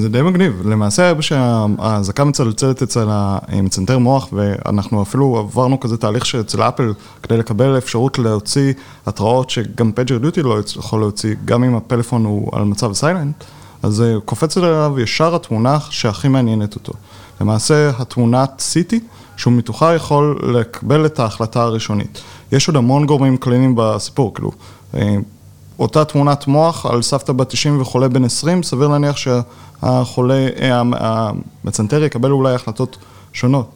זה 0.00 0.08
די 0.08 0.22
מגניב. 0.22 0.62
למעשה, 0.64 1.12
שהאזעקה 1.22 2.24
מצלצלת 2.24 2.82
אצל 2.82 3.06
המצנתר 3.10 3.98
מוח, 3.98 4.28
ואנחנו 4.32 5.02
אפילו 5.02 5.38
עברנו 5.38 5.80
כזה 5.80 5.96
תהליך 5.96 6.26
שאצל 6.26 6.62
אפל, 6.62 6.92
כדי 7.22 7.36
לקבל 7.36 7.78
אפשרות 7.78 8.18
להוציא 8.18 8.72
התראות 9.06 9.50
שגם 9.50 9.92
PagerDuty 9.92 10.42
לא 10.42 10.58
יכול 10.76 11.00
להוציא, 11.00 11.34
גם 11.44 11.64
אם 11.64 11.74
הפלאפון 11.74 12.24
הוא 12.24 12.50
על 12.52 12.64
מצב 12.64 12.92
silent, 12.92 13.44
אז 13.82 14.04
קופץ 14.24 14.58
אליו 14.58 14.94
ישר 14.98 15.34
התמונה 15.34 15.78
שהכי 15.90 16.28
מעניינת 16.28 16.74
אותו. 16.74 16.92
למעשה, 17.40 17.90
התמונת 17.98 18.62
CT, 18.72 18.94
שהוא 19.36 19.52
מתוכה 19.52 19.94
יכול 19.94 20.40
לקבל 20.54 21.06
את 21.06 21.18
ההחלטה 21.18 21.62
הראשונית. 21.62 22.22
יש 22.52 22.68
עוד 22.68 22.76
המון 22.76 23.06
גורמים 23.06 23.36
קליניים 23.36 23.74
בסיפור, 23.76 24.34
כאילו, 24.34 24.50
אה, 24.94 25.16
אותה 25.78 26.04
תמונת 26.04 26.46
מוח 26.46 26.86
על 26.86 27.02
סבתא 27.02 27.32
בת 27.32 27.48
90 27.48 27.80
וחולה 27.80 28.08
בן 28.08 28.24
20, 28.24 28.62
סביר 28.62 28.88
להניח 28.88 29.16
שהחולה, 29.16 30.48
אה, 30.60 30.82
המצנתר 31.64 32.04
יקבל 32.04 32.30
אולי 32.30 32.54
החלטות 32.54 32.96
שונות. 33.32 33.70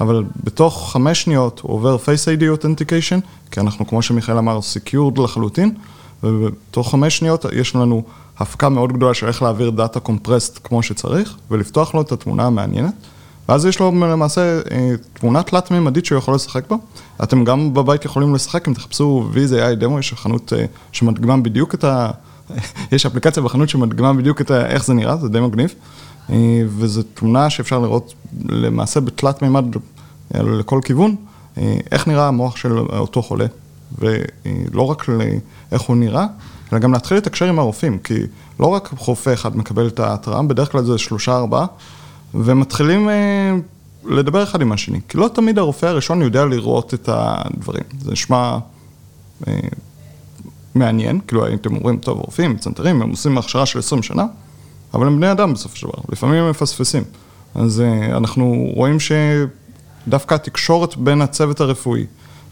אבל 0.00 0.24
בתוך 0.44 0.92
חמש 0.92 1.22
שניות 1.22 1.60
הוא 1.60 1.72
עובר 1.74 1.96
Face 1.96 2.38
ID 2.38 2.42
Authentication, 2.42 3.20
כי 3.50 3.60
אנחנו, 3.60 3.86
כמו 3.86 4.02
שמיכאל 4.02 4.38
אמר, 4.38 4.58
Secured 4.58 5.20
לחלוטין, 5.22 5.74
ובתוך 6.22 6.90
חמש 6.90 7.18
שניות 7.18 7.44
יש 7.52 7.74
לנו 7.74 8.02
הפקה 8.38 8.68
מאוד 8.68 8.92
גדולה 8.92 9.14
של 9.14 9.26
איך 9.26 9.42
להעביר 9.42 9.70
דאטה 9.70 10.00
קומפרסט 10.00 10.58
כמו 10.64 10.82
שצריך, 10.82 11.36
ולפתוח 11.50 11.94
לו 11.94 12.00
את 12.00 12.12
התמונה 12.12 12.46
המעניינת. 12.46 12.94
ואז 13.48 13.66
יש 13.66 13.80
לו 13.80 13.90
למעשה 13.90 14.60
אה, 14.70 14.92
תמונה 15.12 15.42
תלת-ממדית 15.42 16.04
שהוא 16.04 16.18
יכול 16.18 16.34
לשחק 16.34 16.70
בה. 16.70 16.76
אתם 17.22 17.44
גם 17.44 17.74
בבית 17.74 18.04
יכולים 18.04 18.34
לשחק, 18.34 18.68
אם 18.68 18.74
תחפשו 18.74 19.30
VZI 19.34 19.74
דמו, 19.74 19.98
יש 19.98 20.12
חנות 20.12 20.52
אה, 20.52 20.64
שמדגימה 20.92 21.36
בדיוק 21.36 21.74
את 21.74 21.84
ה... 21.84 22.10
יש 22.92 23.06
אפליקציה 23.06 23.42
בחנות 23.42 23.68
שמדגימה 23.68 24.12
בדיוק 24.12 24.40
את 24.40 24.50
ה... 24.50 24.66
איך 24.66 24.84
זה 24.84 24.94
נראה, 24.94 25.16
זה 25.16 25.28
די 25.28 25.40
מגניב. 25.40 25.74
אה, 26.30 26.36
וזו 26.68 27.02
תמונה 27.14 27.50
שאפשר 27.50 27.78
לראות 27.78 28.14
למעשה 28.48 29.00
בתלת-ממד 29.00 29.64
לכל 30.34 30.80
כיוון, 30.84 31.16
איך 31.92 32.08
נראה 32.08 32.28
המוח 32.28 32.56
של 32.56 32.78
אותו 32.78 33.22
חולה. 33.22 33.46
ולא 33.98 34.82
רק 34.82 35.06
איך 35.72 35.82
הוא 35.82 35.96
נראה, 35.96 36.26
אלא 36.72 36.80
גם 36.80 36.92
להתחיל 36.92 37.16
לתקשר 37.16 37.44
עם 37.44 37.58
הרופאים, 37.58 37.98
כי 37.98 38.14
לא 38.60 38.66
רק 38.66 38.94
רופא 38.98 39.32
אחד 39.32 39.56
מקבל 39.56 39.86
את 39.86 40.00
ההתראה, 40.00 40.42
בדרך 40.42 40.72
כלל 40.72 40.84
זה 40.84 40.98
שלושה 40.98 41.36
ארבעה. 41.36 41.66
ומתחילים 42.34 43.08
אה, 43.08 43.52
לדבר 44.04 44.42
אחד 44.42 44.60
עם 44.60 44.72
השני. 44.72 45.00
כי 45.08 45.18
לא 45.18 45.28
תמיד 45.34 45.58
הרופא 45.58 45.86
הראשון 45.86 46.22
יודע 46.22 46.44
לראות 46.44 46.94
את 46.94 47.08
הדברים. 47.12 47.84
זה 48.00 48.12
נשמע 48.12 48.58
אה, 49.48 49.58
מעניין, 50.74 51.20
כאילו 51.26 51.46
הייתם 51.46 51.76
אומרים, 51.76 51.96
טוב, 51.96 52.18
רופאים, 52.18 52.58
צנתרים, 52.58 53.02
הם 53.02 53.10
עושים 53.10 53.38
הכשרה 53.38 53.66
של 53.66 53.78
20 53.78 54.02
שנה, 54.02 54.26
אבל 54.94 55.06
הם 55.06 55.16
בני 55.16 55.32
אדם 55.32 55.52
בסופו 55.52 55.76
של 55.76 55.86
דבר, 55.86 55.98
לפעמים 56.08 56.42
הם 56.42 56.50
מפספסים. 56.50 57.02
אז 57.54 57.80
אה, 57.80 58.16
אנחנו 58.16 58.70
רואים 58.74 58.96
שדווקא 59.00 60.34
התקשורת 60.34 60.96
בין 60.96 61.22
הצוות 61.22 61.60
הרפואי 61.60 62.06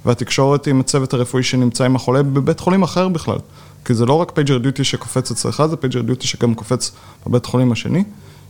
והתקשורת 0.04 0.66
עם 0.66 0.80
הצוות 0.80 1.14
הרפואי 1.14 1.42
שנמצא 1.42 1.84
עם 1.84 1.96
החולה 1.96 2.22
בבית 2.22 2.60
חולים 2.60 2.82
אחר 2.82 3.08
בכלל. 3.08 3.38
כי 3.84 3.94
זה 3.94 4.06
לא 4.06 4.12
רק 4.12 4.30
PagerDuty 4.30 4.84
שקופץ 4.84 5.30
אצלך, 5.30 5.62
זה 5.70 5.76
PagerDuty 5.76 6.26
שגם 6.26 6.54
קופץ 6.54 6.92
בבית 7.26 7.46
חולים 7.46 7.72
השני. 7.72 8.04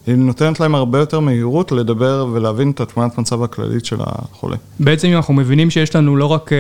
היא 0.07 0.15
נותנת 0.15 0.61
להם 0.61 0.75
הרבה 0.75 0.99
יותר 0.99 1.21
מהירות 1.21 1.73
לדבר 1.73 2.27
ולהבין 2.33 2.71
את 2.71 2.81
התמונת 2.81 3.19
מצב 3.19 3.43
הכללית 3.43 3.85
של 3.85 3.97
החולה. 4.01 4.57
בעצם 4.81 5.09
אנחנו 5.15 5.35
מבינים 5.35 5.71
שיש 5.71 5.97
לנו 5.97 6.17
לא 6.17 6.27
רק 6.27 6.51
uh, 6.53 6.55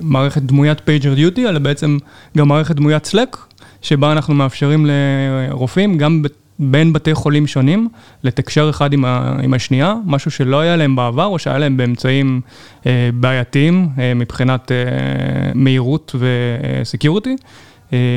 מערכת 0.00 0.42
דמוית 0.42 0.80
PagerDuty, 0.80 1.48
אלא 1.48 1.58
בעצם 1.58 1.98
גם 2.36 2.48
מערכת 2.48 2.74
דמוית 2.74 3.04
Slack, 3.04 3.36
שבה 3.82 4.12
אנחנו 4.12 4.34
מאפשרים 4.34 4.86
לרופאים, 4.86 5.98
גם 5.98 6.22
בין 6.58 6.92
בתי 6.92 7.14
חולים 7.14 7.46
שונים, 7.46 7.88
לתקשר 8.24 8.70
אחד 8.70 8.92
עם, 8.92 9.04
ה, 9.04 9.36
עם 9.42 9.54
השנייה, 9.54 9.94
משהו 10.06 10.30
שלא 10.30 10.60
היה 10.60 10.76
להם 10.76 10.96
בעבר, 10.96 11.24
או 11.24 11.38
שהיה 11.38 11.58
להם 11.58 11.76
באמצעים 11.76 12.40
uh, 12.82 12.86
בעייתיים 13.14 13.88
uh, 13.96 14.00
מבחינת 14.16 14.70
uh, 14.70 15.52
מהירות 15.54 16.14
וסקיוריטי. 16.18 17.30
אה, 17.30 17.36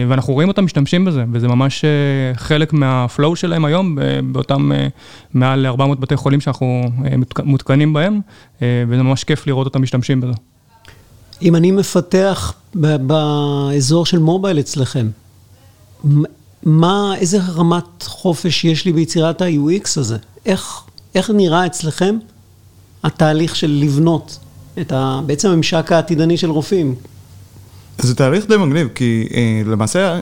ואנחנו 0.09 0.33
רואים 0.33 0.49
אותם 0.49 0.65
משתמשים 0.65 1.05
בזה, 1.05 1.23
וזה 1.31 1.47
ממש 1.47 1.85
אה, 1.85 1.89
חלק 2.35 2.73
מהפלואו 2.73 3.35
שלהם 3.35 3.65
היום, 3.65 3.97
באותם 4.31 4.71
אה, 4.71 4.87
מעל 5.33 5.65
400 5.65 5.99
בתי 5.99 6.15
חולים 6.15 6.41
שאנחנו 6.41 6.83
מותקנים 7.43 7.93
בהם, 7.93 8.19
וזה 8.61 9.03
ממש 9.03 9.23
כיף 9.23 9.47
לראות 9.47 9.65
אותם 9.67 9.81
משתמשים 9.81 10.21
בזה. 10.21 10.33
אם 11.41 11.55
אני 11.55 11.71
מפתח 11.71 12.53
באזור 12.75 14.05
של 14.05 14.19
מובייל 14.19 14.59
אצלכם, 14.59 15.09
מה, 16.63 17.13
איזה 17.17 17.39
רמת 17.55 18.03
חופש 18.03 18.65
יש 18.65 18.85
לי 18.85 18.93
ביצירת 18.93 19.41
ה-UX 19.41 19.89
הזה? 19.97 20.17
איך, 20.45 20.81
איך 21.15 21.29
נראה 21.29 21.65
אצלכם 21.65 22.17
התהליך 23.03 23.55
של 23.55 23.79
לבנות 23.81 24.39
את 24.81 24.91
ה, 24.91 25.21
בעצם 25.25 25.49
הממשק 25.49 25.91
העתידני 25.91 26.37
של 26.37 26.49
רופאים? 26.49 26.95
זה 28.01 28.15
תהליך 28.15 28.45
די 28.47 28.57
מגניב, 28.57 28.87
כי 28.95 29.27
אה, 29.33 29.61
למעשה 29.65 30.19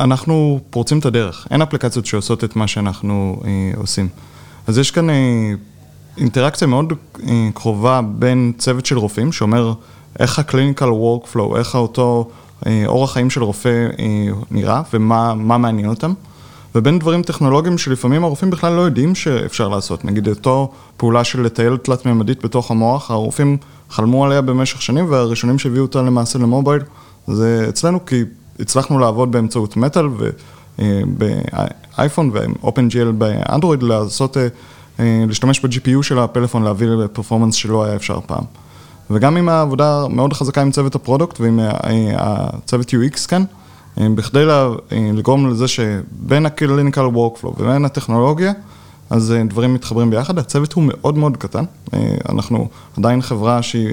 אנחנו 0.00 0.60
פורצים 0.70 0.98
את 0.98 1.06
הדרך. 1.06 1.46
אין 1.50 1.62
אפליקציות 1.62 2.06
שעושות 2.06 2.44
את 2.44 2.56
מה 2.56 2.66
שאנחנו 2.66 3.42
אה, 3.44 3.50
עושים. 3.76 4.08
אז 4.66 4.78
יש 4.78 4.90
כאן 4.90 5.10
אה, 5.10 5.52
אינטראקציה 6.18 6.66
מאוד 6.66 6.92
אה, 7.28 7.48
קרובה 7.54 8.00
בין 8.02 8.52
צוות 8.58 8.86
של 8.86 8.98
רופאים, 8.98 9.32
שאומר 9.32 9.72
איך 10.18 10.38
ה-clinical 10.38 10.80
workflow, 10.82 11.58
איך 11.58 11.74
אותו 11.74 12.30
אה, 12.66 12.82
אורח 12.86 13.12
חיים 13.12 13.30
של 13.30 13.42
רופא 13.42 13.86
אה, 13.98 14.26
נראה 14.50 14.82
ומה 14.94 15.34
מעניין 15.34 15.88
אותם. 15.88 16.12
ובין 16.74 16.98
דברים 16.98 17.22
טכנולוגיים 17.22 17.78
שלפעמים 17.78 18.24
הרופאים 18.24 18.50
בכלל 18.50 18.72
לא 18.72 18.80
יודעים 18.80 19.14
שאפשר 19.14 19.68
לעשות. 19.68 20.04
נגיד 20.04 20.28
אותו 20.28 20.72
פעולה 20.96 21.24
של 21.24 21.42
לטייל 21.42 21.76
תלת-ממדית 21.76 22.44
בתוך 22.44 22.70
המוח, 22.70 23.10
הרופאים 23.10 23.56
חלמו 23.90 24.24
עליה 24.24 24.40
במשך 24.40 24.82
שנים 24.82 25.06
והראשונים 25.10 25.58
שהביאו 25.58 25.82
אותה 25.82 26.02
למעשה 26.02 26.38
למובייל 26.38 26.82
זה 27.26 27.66
אצלנו 27.68 28.04
כי 28.04 28.24
הצלחנו 28.60 28.98
לעבוד 28.98 29.32
באמצעות 29.32 29.76
מטאל 29.76 30.06
ובאייפון 30.78 32.30
ו-OpenGL 32.32 33.12
באנדרואיד 33.18 33.82
לעשות, 33.82 34.36
אה, 34.36 34.46
אה, 35.00 35.24
להשתמש 35.28 35.60
ב-GPU 35.60 36.02
של 36.02 36.18
הפלאפון 36.18 36.62
להביא 36.62 36.86
לפרפורמנס 36.86 37.54
שלא 37.54 37.84
היה 37.84 37.96
אפשר 37.96 38.20
פעם. 38.26 38.44
וגם 39.10 39.36
עם 39.36 39.48
העבודה 39.48 40.08
מאוד 40.08 40.32
חזקה 40.32 40.62
עם 40.62 40.70
צוות 40.70 40.94
הפרודוקט 40.94 41.40
ועם 41.40 41.60
אה, 41.60 41.74
הצוות 42.16 42.90
UX 42.90 43.28
כאן, 43.28 43.44
בכדי 43.96 44.44
לגרום 44.92 45.50
לזה 45.50 45.68
שבין 45.68 46.46
ה-clinical 46.46 47.14
workflow 47.14 47.60
ובין 47.60 47.84
הטכנולוגיה, 47.84 48.52
אז 49.10 49.34
דברים 49.48 49.74
מתחברים 49.74 50.10
ביחד. 50.10 50.38
הצוות 50.38 50.72
הוא 50.72 50.84
מאוד 50.86 51.18
מאוד 51.18 51.36
קטן, 51.36 51.64
אנחנו 52.28 52.68
עדיין 52.98 53.22
חברה 53.22 53.62
שהיא 53.62 53.88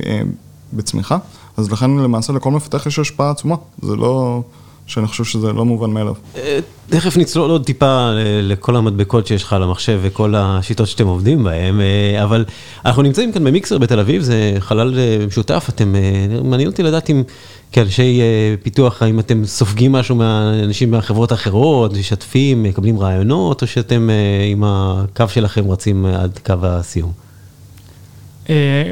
בצמיחה, 0.73 1.17
אז 1.57 1.71
לכן 1.71 1.91
למעשה 1.91 2.33
לכל 2.33 2.51
מפתח 2.51 2.85
יש 2.85 2.99
השפעה 2.99 3.31
עצומה, 3.31 3.55
זה 3.81 3.95
לא... 3.95 4.41
שאני 4.87 5.07
חושב 5.07 5.23
שזה 5.23 5.53
לא 5.53 5.65
מובן 5.65 5.89
מאליו. 5.89 6.13
אה, 6.35 6.59
תכף 6.89 7.17
נצלול 7.17 7.51
עוד 7.51 7.65
טיפה 7.65 8.11
לכל 8.41 8.75
המדבקות 8.75 9.27
שיש 9.27 9.43
לך 9.43 9.53
על 9.53 9.63
המחשב 9.63 9.99
וכל 10.01 10.33
השיטות 10.37 10.87
שאתם 10.87 11.07
עובדים 11.07 11.43
בהן, 11.43 11.81
אה, 11.81 12.23
אבל 12.23 12.45
אנחנו 12.85 13.01
נמצאים 13.01 13.31
כאן 13.31 13.43
במיקסר 13.43 13.77
בתל 13.77 13.99
אביב, 13.99 14.21
זה 14.21 14.55
חלל 14.59 14.99
אה, 14.99 15.25
משותף, 15.27 15.65
אתם, 15.69 15.95
מעניין 16.43 16.69
אותי 16.69 16.83
לדעת 16.83 17.09
אם 17.09 17.23
כאנשי 17.71 18.21
פיתוח, 18.63 19.01
האם 19.01 19.19
אתם 19.19 19.45
סופגים 19.45 19.91
משהו 19.91 20.15
מהאנשים 20.15 20.91
מהחברות 20.91 21.31
האחרות, 21.31 21.93
משתפים, 21.93 22.63
מקבלים 22.63 22.99
רעיונות, 22.99 23.61
או 23.61 23.67
שאתם 23.67 24.09
עם 24.51 24.63
הקו 24.65 25.25
שלכם 25.29 25.71
רצים 25.71 26.05
עד 26.05 26.39
קו 26.45 26.53
הסיום? 26.63 27.11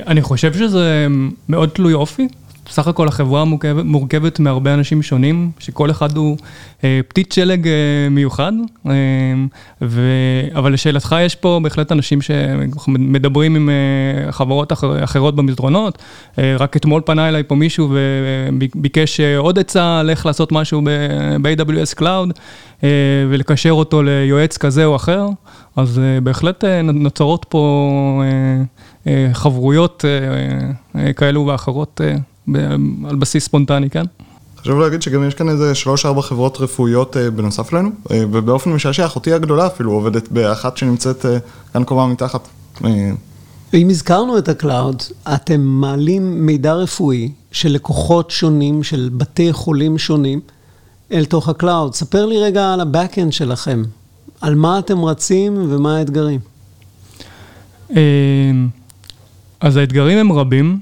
אני 0.08 0.22
חושב 0.22 0.54
שזה 0.54 1.08
מאוד 1.50 1.70
תלוי 1.70 1.94
אופי. 1.94 2.28
בסך 2.66 2.88
הכל 2.88 3.08
החברה 3.08 3.46
מורכבת, 3.46 3.84
מורכבת 3.84 4.40
מהרבה 4.40 4.74
אנשים 4.74 5.02
שונים, 5.02 5.52
שכל 5.60 5.92
אחד 5.92 6.18
הוא 6.18 6.38
אה, 6.84 7.00
פתית 7.08 7.32
שלג 7.32 7.68
אה, 7.68 7.74
מיוחד, 8.12 8.52
אה, 8.88 8.92
ו... 9.82 10.02
אבל 10.56 10.74
לשאלתך 10.74 11.16
יש 11.22 11.36
פה 11.36 11.60
בהחלט 11.64 11.92
אנשים 11.92 12.20
שמדברים 12.22 13.56
עם 13.56 13.70
אה, 13.70 14.32
חברות 14.32 14.74
אחר, 14.74 15.04
אחרות 15.04 15.36
במסדרונות, 15.36 15.98
אה, 16.40 16.56
רק 16.60 16.78
אתמול 16.78 17.02
פנה 17.06 17.30
אליי 17.30 17.44
פה 17.44 17.56
מישהו 17.56 17.90
וביקש 17.92 19.20
אה, 19.20 19.38
עוד 19.38 19.60
עצה 19.60 20.00
על 20.00 20.10
איך 20.10 20.26
לעשות 20.26 20.52
משהו 20.52 20.82
ב-AWS 21.42 22.00
Cloud, 22.00 22.32
אה, 22.84 22.90
ולקשר 23.30 23.72
אותו 23.72 24.04
ליועץ 24.04 24.58
כזה 24.58 24.86
או 24.86 24.96
אחר, 24.96 25.28
אז 25.76 26.00
אה, 26.00 26.22
בהחלט 26.22 26.64
אה, 26.64 26.82
נוצרות 26.82 27.46
פה 27.50 28.24
אה, 28.24 28.64
אה, 29.08 29.34
חברויות 29.34 30.06
אה, 30.06 31.02
אה, 31.02 31.14
כאלו 31.14 31.46
ואחרות. 31.46 32.02
אה, 32.04 32.16
על 33.10 33.16
בסיס 33.16 33.46
ספונטני, 33.46 33.90
כן? 33.90 34.04
חשוב 34.66 34.80
להגיד 34.80 35.02
שגם 35.02 35.28
יש 35.28 35.34
כאן 35.34 35.50
איזה 35.50 35.76
שלוש-ארבע 35.76 36.22
חברות 36.22 36.58
רפואיות 36.62 37.18
אה, 37.18 37.32
בנוסף 37.32 37.74
לנו, 37.74 37.90
אה, 38.12 38.24
ובאופן 38.32 38.70
משעשע, 38.70 39.06
אחותי 39.06 39.34
הגדולה 39.34 39.68
אפילו 39.68 39.92
עובדת 39.92 40.28
באחת 40.32 40.78
שנמצאת 40.78 41.26
אה, 41.26 41.38
כאן 41.74 41.84
קומה 41.84 42.08
מתחת. 42.08 42.48
אם 43.74 43.90
הזכרנו 43.90 44.38
את 44.38 44.50
ה 44.50 44.58
cloud, 44.58 45.04
אתם 45.34 45.62
מעלים 45.62 46.46
מידע 46.46 46.74
רפואי 46.74 47.32
של 47.52 47.72
לקוחות 47.72 48.32
שונים, 48.32 48.84
של 48.84 49.10
בתי 49.18 49.54
חולים 49.54 49.98
שונים, 49.98 50.40
אל 51.12 51.26
תוך 51.26 51.50
ה 51.50 51.57
cloud. 51.57 51.96
ספר 51.96 52.26
לי 52.26 52.38
רגע 52.38 52.74
על 52.74 52.82
ה-Backend 52.82 53.32
שלכם, 53.32 53.84
על 54.42 54.56
מה 54.56 54.80
אתם 54.80 55.06
רצים 55.06 55.54
ומה 55.70 55.98
האתגרים. 55.98 56.40
אז 59.60 59.78
האתגרים 59.78 60.18
הם 60.18 60.32
רבים. 60.32 60.80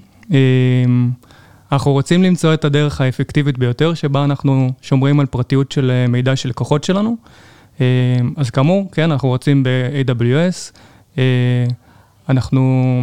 אנחנו 1.73 1.91
רוצים 1.91 2.23
למצוא 2.23 2.53
את 2.53 2.65
הדרך 2.65 3.01
האפקטיבית 3.01 3.57
ביותר, 3.57 3.93
שבה 3.93 4.23
אנחנו 4.23 4.71
שומרים 4.81 5.19
על 5.19 5.25
פרטיות 5.25 5.71
של 5.71 5.91
אה, 5.91 6.07
מידע 6.07 6.35
של 6.35 6.49
לקוחות 6.49 6.83
שלנו. 6.83 7.17
אמ, 7.79 7.85
אז 8.37 8.49
כאמור, 8.49 8.89
כן, 8.91 9.11
אנחנו 9.11 9.29
רוצים 9.29 9.63
ב-AWS. 9.63 10.77
אנחנו 12.29 13.01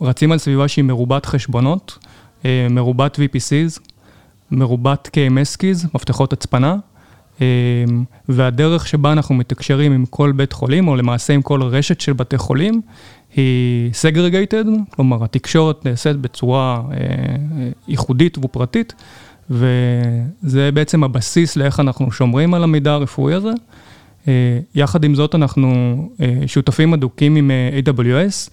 רצים 0.00 0.32
על 0.32 0.38
סביבה 0.38 0.68
שהיא 0.68 0.84
מרובת 0.84 1.26
חשבונות, 1.26 1.98
מרובת 2.70 3.18
VPCs, 3.18 3.80
מרובת 4.50 5.08
KMS 5.12 5.56
keys, 5.56 5.86
מפתחות 5.94 6.32
הצפנה, 6.32 6.76
והדרך 8.28 8.86
שבה 8.86 9.12
אנחנו 9.12 9.34
מתקשרים 9.34 9.92
עם 9.92 10.06
כל 10.06 10.32
בית 10.32 10.52
חולים, 10.52 10.88
או 10.88 10.96
למעשה 10.96 11.32
עם 11.32 11.42
כל 11.42 11.62
רשת 11.62 12.00
של 12.00 12.12
בתי 12.12 12.38
חולים, 12.38 12.80
היא 13.36 13.90
segregated, 14.02 14.68
כלומר 14.90 15.24
התקשורת 15.24 15.86
נעשית 15.86 16.16
בצורה 16.16 16.82
אה, 16.92 16.96
ייחודית 17.88 18.38
ופרטית, 18.38 18.94
וזה 19.50 20.70
בעצם 20.74 21.04
הבסיס 21.04 21.56
לאיך 21.56 21.80
אנחנו 21.80 22.12
שומרים 22.12 22.54
על 22.54 22.64
המידע 22.64 22.92
הרפואי 22.92 23.34
הזה. 23.34 23.52
אה, 24.28 24.58
יחד 24.74 25.04
עם 25.04 25.14
זאת 25.14 25.34
אנחנו 25.34 25.96
אה, 26.20 26.34
שותפים 26.46 26.94
אדוקים 26.94 27.36
עם 27.36 27.50
AWS, 27.84 28.50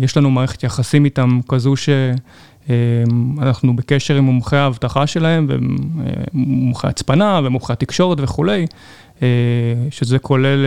יש 0.00 0.16
לנו 0.16 0.30
מערכת 0.30 0.62
יחסים 0.62 1.04
איתם 1.04 1.40
כזו 1.48 1.74
שאנחנו 1.76 3.76
בקשר 3.76 4.16
עם 4.16 4.24
מומחי 4.24 4.56
האבטחה 4.56 5.06
שלהם, 5.06 5.46
ומומחי 5.48 6.88
הצפנה 6.88 7.40
ומומחי 7.44 7.72
התקשורת 7.72 8.18
וכולי, 8.20 8.66
שזה 9.90 10.18
כולל 10.18 10.64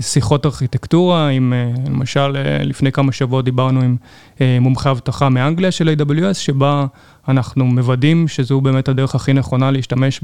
שיחות 0.00 0.46
ארכיטקטורה, 0.46 1.28
עם, 1.28 1.52
אה, 1.52 1.72
למשל, 1.86 2.36
אה, 2.36 2.64
לפני 2.64 2.92
כמה 2.92 3.12
שבועות 3.12 3.44
דיברנו 3.44 3.80
עם 3.80 3.96
אה, 4.40 4.58
מומחי 4.60 4.90
אבטחה 4.90 5.28
מאנגליה 5.28 5.70
של 5.70 5.88
AWS, 5.88 6.34
שבה 6.34 6.86
אנחנו 7.28 7.64
מוודאים 7.64 8.28
שזו 8.28 8.60
באמת 8.60 8.88
הדרך 8.88 9.14
הכי 9.14 9.32
נכונה 9.32 9.70
להשתמש 9.70 10.20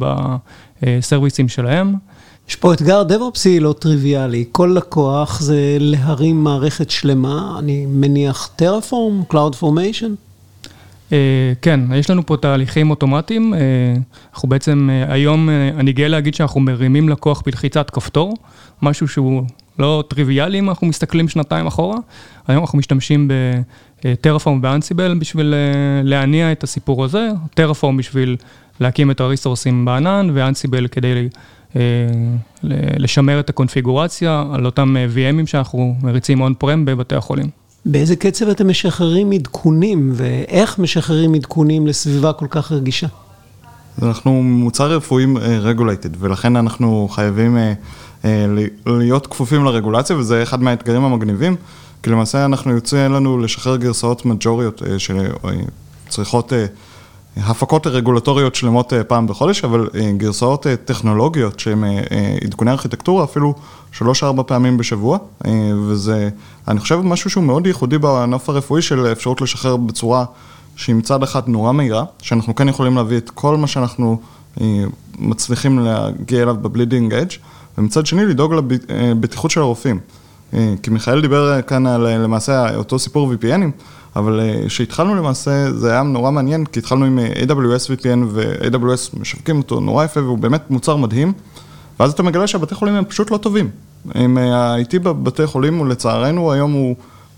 בסרוויסים 0.83 1.49
שלהם. 1.49 1.95
יש 2.49 2.57
פה 2.57 2.75
אתגר 2.75 3.03
דב-אופסי 3.03 3.61
לא 3.61 3.75
טריוויאלי, 3.79 4.45
כל 4.53 4.73
לקוח 4.77 5.41
זה 5.41 5.77
להרים 5.81 6.45
מערכת 6.45 6.91
שלמה, 6.91 7.57
אני 7.59 7.87
מניח 7.87 8.51
טרפורם, 8.57 9.23
Cloud 9.33 9.61
Formation? 9.61 10.26
כן, 11.63 11.81
יש 11.95 12.11
לנו 12.11 12.27
פה 12.27 12.37
תהליכים 12.37 12.91
אוטומטיים, 12.91 13.55
אנחנו 14.35 14.49
בעצם 14.49 14.89
היום, 15.09 15.49
אני 15.79 15.93
גאה 15.93 16.09
להגיד 16.09 16.35
שאנחנו 16.35 16.61
מרימים 16.61 17.09
לקוח 17.09 17.43
בלחיצת 17.47 17.91
כפתור. 17.91 18.35
משהו 18.83 19.09
שהוא 19.09 19.43
לא 19.79 20.05
טריוויאלי 20.09 20.59
אם 20.59 20.69
אנחנו 20.69 20.87
מסתכלים 20.87 21.29
שנתיים 21.29 21.67
אחורה. 21.67 21.97
היום 22.49 22.61
אנחנו 22.61 22.79
משתמשים 22.79 23.31
בטרפורם 24.05 24.61
ואנסיבל 24.63 25.19
בשביל 25.19 25.55
אה, 25.55 26.03
להניע 26.05 26.53
את 26.53 26.63
הסיפור 26.63 27.05
הזה, 27.05 27.29
טרפורם 27.55 27.97
בשביל 27.97 28.37
להקים 28.81 29.11
את 29.11 29.21
הריסורסים 29.21 29.85
בענן 29.85 30.31
ואנסיבל 30.35 30.87
כדי 30.87 31.29
אה, 31.77 31.81
לשמר 32.99 33.41
את 33.41 33.51
הקונפיגורציה 33.51 34.45
על 34.53 34.67
אותם 34.67 34.97
אה, 34.97 35.07
VMים 35.15 35.47
שאנחנו 35.47 35.97
מריצים 36.03 36.41
און 36.41 36.55
פרם 36.55 36.85
בבתי 36.85 37.15
החולים. 37.15 37.66
באיזה 37.87 38.17
קצב 38.17 38.49
אתם 38.49 38.69
משחררים 38.69 39.33
עדכונים 39.33 40.13
ואיך 40.15 40.79
משחררים 40.79 41.35
עדכונים 41.35 41.87
לסביבה 41.87 42.33
כל 42.33 42.47
כך 42.51 42.73
רגישה? 42.73 43.07
אנחנו 44.03 44.43
מוצר 44.43 44.93
רפואי 44.93 45.27
רגולייטד 45.61 46.11
ולכן 46.19 46.57
אנחנו 46.57 47.09
חייבים 47.11 47.57
אה, 48.25 48.47
להיות 48.87 49.27
כפופים 49.27 49.65
לרגולציה, 49.65 50.17
וזה 50.17 50.43
אחד 50.43 50.63
מהאתגרים 50.63 51.05
המגניבים, 51.05 51.57
כי 52.03 52.11
למעשה 52.11 52.45
אנחנו 52.45 52.73
יוצא 52.73 53.07
לנו 53.07 53.39
לשחרר 53.39 53.77
גרסאות 53.77 54.25
מג'וריות 54.25 54.83
אה, 54.83 54.97
שצריכות 56.09 56.53
אה, 56.53 56.67
הפקות 57.37 57.87
רגולטוריות 57.87 58.55
שלמות 58.55 58.93
פעם 59.09 59.27
בחודש, 59.27 59.65
אבל 59.65 59.89
גרסאות 60.17 60.67
טכנולוגיות 60.85 61.61
שהן 61.61 61.85
עדכוני 62.45 62.71
ארכיטקטורה 62.71 63.25
אפילו 63.25 63.55
שלוש-ארבע 63.93 64.43
פעמים 64.47 64.77
בשבוע, 64.77 65.19
וזה, 65.89 66.29
אני 66.69 66.81
חושב, 66.81 67.01
משהו 67.01 67.31
שהוא 67.31 67.45
מאוד 67.45 67.67
ייחודי 67.67 67.99
בנוף 67.99 68.49
הרפואי 68.49 68.83
של 68.83 69.13
אפשרות 69.13 69.41
לשחרר 69.41 69.77
בצורה 69.77 70.25
שהיא 70.77 70.97
מצד 70.97 71.23
אחד 71.23 71.49
נורא 71.49 71.73
מהירה, 71.73 72.05
שאנחנו 72.23 72.55
כן 72.55 72.69
יכולים 72.69 72.97
להביא 72.97 73.17
את 73.17 73.31
כל 73.31 73.57
מה 73.57 73.67
שאנחנו 73.67 74.21
מצליחים 75.19 75.79
להגיע 75.79 76.43
אליו 76.43 76.55
בבלידינג 76.63 77.15
אדג'. 77.15 77.33
ומצד 77.79 78.07
שני 78.07 78.25
לדאוג 78.25 78.55
לבטיחות 78.89 79.51
של 79.51 79.61
הרופאים. 79.61 79.99
אה, 80.55 80.75
כי 80.83 80.91
מיכאל 80.91 81.21
דיבר 81.21 81.63
כאן 81.63 81.87
על 81.87 82.07
אה, 82.07 82.19
למעשה 82.19 82.77
אותו 82.77 82.99
סיפור 82.99 83.33
VPNים, 83.33 83.83
אבל 84.17 84.41
אה, 84.41 84.67
כשהתחלנו 84.67 85.15
למעשה 85.15 85.73
זה 85.73 85.93
היה 85.93 86.03
נורא 86.03 86.31
מעניין, 86.31 86.65
כי 86.65 86.79
התחלנו 86.79 87.05
עם 87.05 87.19
AWS 87.19 88.01
VPN 88.01 88.19
ו-AWS 88.29 89.21
משווקים 89.21 89.59
אותו 89.59 89.81
נורא 89.81 90.05
יפה 90.05 90.23
והוא 90.23 90.39
באמת 90.39 90.71
מוצר 90.71 90.97
מדהים, 90.97 91.33
ואז 92.01 92.13
אתה 92.13 92.23
מגלה 92.23 92.47
שהבתי 92.47 92.75
חולים 92.75 92.95
הם 92.95 93.05
פשוט 93.05 93.31
לא 93.31 93.37
טובים. 93.37 93.71
ה-IT 94.15 94.99
בבתי 94.99 95.47
חולים 95.47 95.89
לצערנו 95.89 96.53
היום 96.53 96.73
הוא 96.73 96.97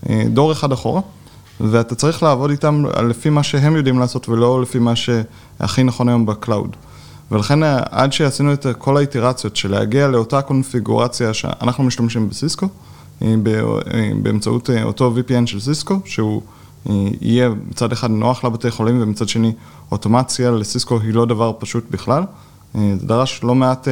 דור 0.09 0.51
אחד 0.51 0.71
אחורה, 0.71 1.01
ואתה 1.59 1.95
צריך 1.95 2.23
לעבוד 2.23 2.49
איתם 2.49 2.83
לפי 3.09 3.29
מה 3.29 3.43
שהם 3.43 3.75
יודעים 3.75 3.99
לעשות 3.99 4.29
ולא 4.29 4.61
לפי 4.61 4.79
מה 4.79 4.93
שהכי 4.95 5.83
נכון 5.83 6.09
היום 6.09 6.25
ב 6.25 6.32
cloud. 6.32 6.75
ולכן 7.31 7.63
עד 7.89 8.13
שעשינו 8.13 8.53
את 8.53 8.65
כל 8.77 8.97
האיטרציות 8.97 9.55
של 9.55 9.71
להגיע 9.71 10.07
לאותה 10.07 10.41
קונפיגורציה 10.41 11.33
שאנחנו 11.33 11.83
משתמשים 11.83 12.29
בסיסקו, 12.29 12.67
אה, 13.21 13.35
אה, 13.93 14.11
באמצעות 14.21 14.69
אה, 14.69 14.83
אותו 14.83 15.13
VPN 15.15 15.45
של 15.45 15.59
סיסקו, 15.59 15.99
שהוא 16.05 16.41
יהיה 17.21 17.49
מצד 17.69 17.91
אחד 17.91 18.11
נוח 18.11 18.43
לבתי 18.43 18.71
חולים 18.71 19.01
ומצד 19.01 19.29
שני 19.29 19.53
אוטומציה 19.91 20.51
לסיסקו 20.51 20.99
היא 20.99 21.13
לא 21.13 21.25
דבר 21.25 21.51
פשוט 21.59 21.85
בכלל. 21.91 22.23
זה 22.73 23.05
דרש 23.07 23.39
לא 23.43 23.55
מעט 23.55 23.87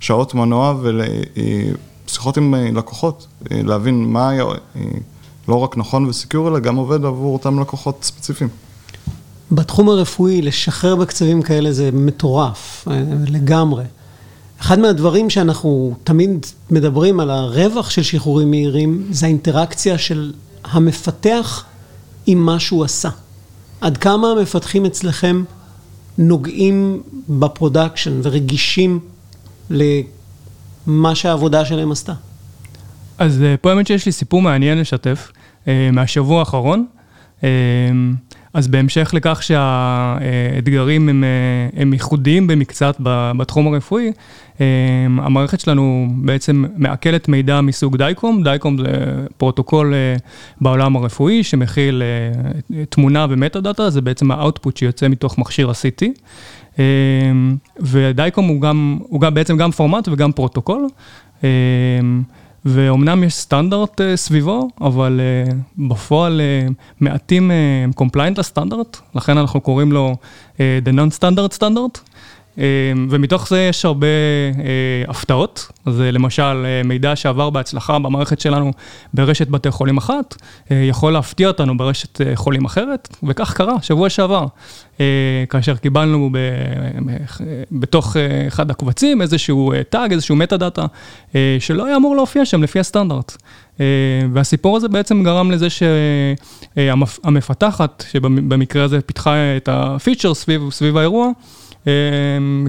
שעות 0.00 0.34
מנוע 0.34 0.74
ושיחות 2.06 2.36
עם 2.36 2.54
לקוחות, 2.54 3.26
להבין 3.50 4.04
מה 4.04 4.32
לא 5.48 5.54
רק 5.54 5.76
נכון 5.76 6.06
וסיקיור, 6.06 6.48
אלא 6.48 6.58
גם 6.58 6.76
עובד 6.76 7.04
עבור 7.04 7.32
אותם 7.32 7.60
לקוחות 7.60 7.98
ספציפיים. 8.02 8.50
בתחום 9.52 9.88
הרפואי, 9.88 10.42
לשחרר 10.42 10.96
בקצבים 10.96 11.42
כאלה 11.42 11.72
זה 11.72 11.90
מטורף, 11.92 12.88
אה, 12.90 13.02
לגמרי. 13.26 13.84
אחד 14.60 14.78
מהדברים 14.78 15.30
שאנחנו 15.30 15.94
תמיד 16.04 16.46
מדברים 16.70 17.20
על 17.20 17.30
הרווח 17.30 17.90
של 17.90 18.02
שחרורים 18.02 18.50
מהירים, 18.50 19.06
זה 19.10 19.26
האינטראקציה 19.26 19.98
של 19.98 20.32
המפתח 20.64 21.64
עם 22.26 22.38
מה 22.46 22.60
שהוא 22.60 22.84
עשה. 22.84 23.10
עד 23.80 23.96
כמה 23.96 24.28
המפתחים 24.28 24.86
אצלכם 24.86 25.44
נוגעים 26.18 27.02
ב 27.28 27.36
production 27.36 28.20
ורגישים 28.22 29.00
למה 29.70 31.14
שהעבודה 31.14 31.64
שלהם 31.64 31.92
עשתה? 31.92 32.12
אז 33.18 33.42
אה, 33.42 33.56
פה 33.56 33.70
האמת 33.70 33.86
שיש 33.86 34.06
לי 34.06 34.12
סיפור 34.12 34.42
מעניין 34.42 34.78
לשתף 34.78 35.32
אה, 35.68 35.90
מהשבוע 35.92 36.38
האחרון. 36.38 36.86
אז 38.56 38.68
בהמשך 38.68 39.10
לכך 39.14 39.42
שהאתגרים 39.42 41.08
הם, 41.08 41.24
אה, 41.24 41.80
הם 41.80 41.92
ייחודיים 41.92 42.46
במקצת 42.46 42.96
בתחום 43.36 43.74
הרפואי, 43.74 44.12
אה, 44.60 44.66
המערכת 45.06 45.60
שלנו 45.60 46.06
בעצם 46.16 46.64
מעכלת 46.76 47.28
מידע 47.28 47.60
מסוג 47.60 47.96
DICOM, 47.96 48.42
DICOM 48.42 48.78
זה 48.78 48.84
פרוטוקול 49.36 49.94
אה, 49.94 50.16
בעולם 50.60 50.96
הרפואי 50.96 51.42
שמכיל 51.42 52.02
תמונה 52.88 53.26
ו 53.30 53.60
metadata, 53.60 53.90
זה 53.90 54.00
בעצם 54.00 54.30
ה 54.30 54.37
output 54.37 54.76
שיוצא 54.76 55.08
מתוך 55.08 55.38
מכשיר 55.38 55.70
ה-CT. 55.70 56.06
ו 57.80 57.91
DICOM 57.91 58.48
הוא, 58.48 58.60
גם, 58.60 58.98
הוא 59.02 59.20
גם 59.20 59.34
בעצם 59.34 59.56
גם 59.56 59.70
פורמט 59.70 60.08
וגם 60.08 60.32
פרוטוקול. 60.32 60.86
ואומנם 62.68 63.24
יש 63.24 63.34
סטנדרט 63.34 64.00
uh, 64.00 64.04
סביבו, 64.16 64.68
אבל 64.80 65.20
uh, 65.48 65.54
בפועל 65.78 66.40
uh, 66.40 66.72
מעטים 67.00 67.50
uh, 67.50 68.00
compliant 68.02 68.38
לסטנדרט, 68.38 68.96
לכן 69.14 69.38
אנחנו 69.38 69.60
קוראים 69.60 69.92
לו 69.92 70.16
the 70.58 70.92
non-standard 70.92 71.58
standard. 71.58 71.98
אה, 72.58 72.64
ומתוך 73.10 73.48
זה 73.48 73.60
יש 73.60 73.84
הרבה 73.84 74.06
אה, 74.06 74.62
הפתעות. 75.08 75.68
אז 75.86 76.00
למשל, 76.00 76.66
מידע 76.84 77.16
שעבר 77.16 77.50
בהצלחה 77.50 77.98
במערכת 77.98 78.40
שלנו 78.40 78.72
ברשת 79.14 79.48
בתי 79.48 79.70
חולים 79.70 79.96
אחת, 79.96 80.36
יכול 80.70 81.12
להפתיע 81.12 81.48
אותנו 81.48 81.76
ברשת 81.76 82.20
חולים 82.34 82.64
אחרת, 82.64 83.16
וכך 83.22 83.54
קרה 83.54 83.82
שבוע 83.82 84.10
שעבר, 84.10 84.46
כאשר 85.50 85.76
קיבלנו 85.76 86.30
ב, 86.32 86.38
בתוך 87.72 88.16
אחד 88.48 88.70
הקבצים 88.70 89.22
איזשהו 89.22 89.72
tag, 89.88 90.12
איזשהו 90.12 90.36
metadata, 90.36 90.86
שלא 91.58 91.86
היה 91.86 91.96
אמור 91.96 92.16
להופיע 92.16 92.44
שם 92.44 92.62
לפי 92.62 92.80
הסטנדרט. 92.80 93.36
והסיפור 94.32 94.76
הזה 94.76 94.88
בעצם 94.88 95.22
גרם 95.22 95.50
לזה 95.50 95.68
שהמפתחת, 96.76 98.04
שבמקרה 98.10 98.84
הזה 98.84 99.00
פיתחה 99.00 99.34
את 99.56 99.68
הפיצ'ר 99.72 100.34
סביב, 100.34 100.62
סביב 100.70 100.96
האירוע, 100.96 101.26
אמ, 101.28 101.32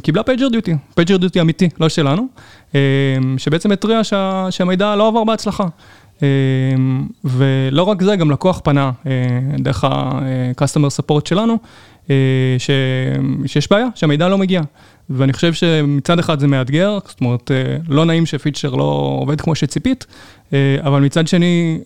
קיבלה 0.04 0.24
PagerDuty, 0.24 0.76
PagerDuty 0.96 1.42
אמיתי, 1.42 1.70
לא 1.80 1.90
שלנו, 1.90 2.28
אמ, 2.76 2.80
שבעצם 3.38 3.72
התריע 3.72 4.04
שה, 4.04 4.48
שהמידע 4.50 4.96
לא 4.96 5.08
עבר 5.08 5.24
בהצלחה. 5.24 5.66
אמ, 6.22 7.08
ולא 7.24 7.84
רק 7.84 8.02
זה, 8.02 8.16
גם 8.16 8.32
לקוח 8.32 8.62
פנה 8.64 8.92
אה, 9.08 9.12
דרך 9.60 9.84
ה-customer 9.84 11.02
support 11.02 11.30
שלנו, 11.30 11.58
אה, 12.10 12.16
ש... 12.58 12.70
שיש 13.46 13.72
בעיה, 13.72 13.88
שהמידע 13.96 14.30
לא 14.30 14.38
מגיע. 14.38 14.62
ואני 15.10 15.34
חושב 15.34 15.54
שמצד 15.54 16.20
אחד 16.20 16.40
זה 16.40 16.48
מאתגר, 16.48 16.98
זאת 17.08 17.22
אומרת, 17.22 17.52
אה, 17.52 17.78
לא 17.90 18.06
נעים 18.06 18.26
שפיצ'ר 18.26 18.76
לא 18.76 19.18
עובד 19.20 19.42
כמו 19.42 19.56
שציפית, 19.56 20.06
אבל 20.80 21.02
מצד 21.02 21.28
שני, 21.28 21.80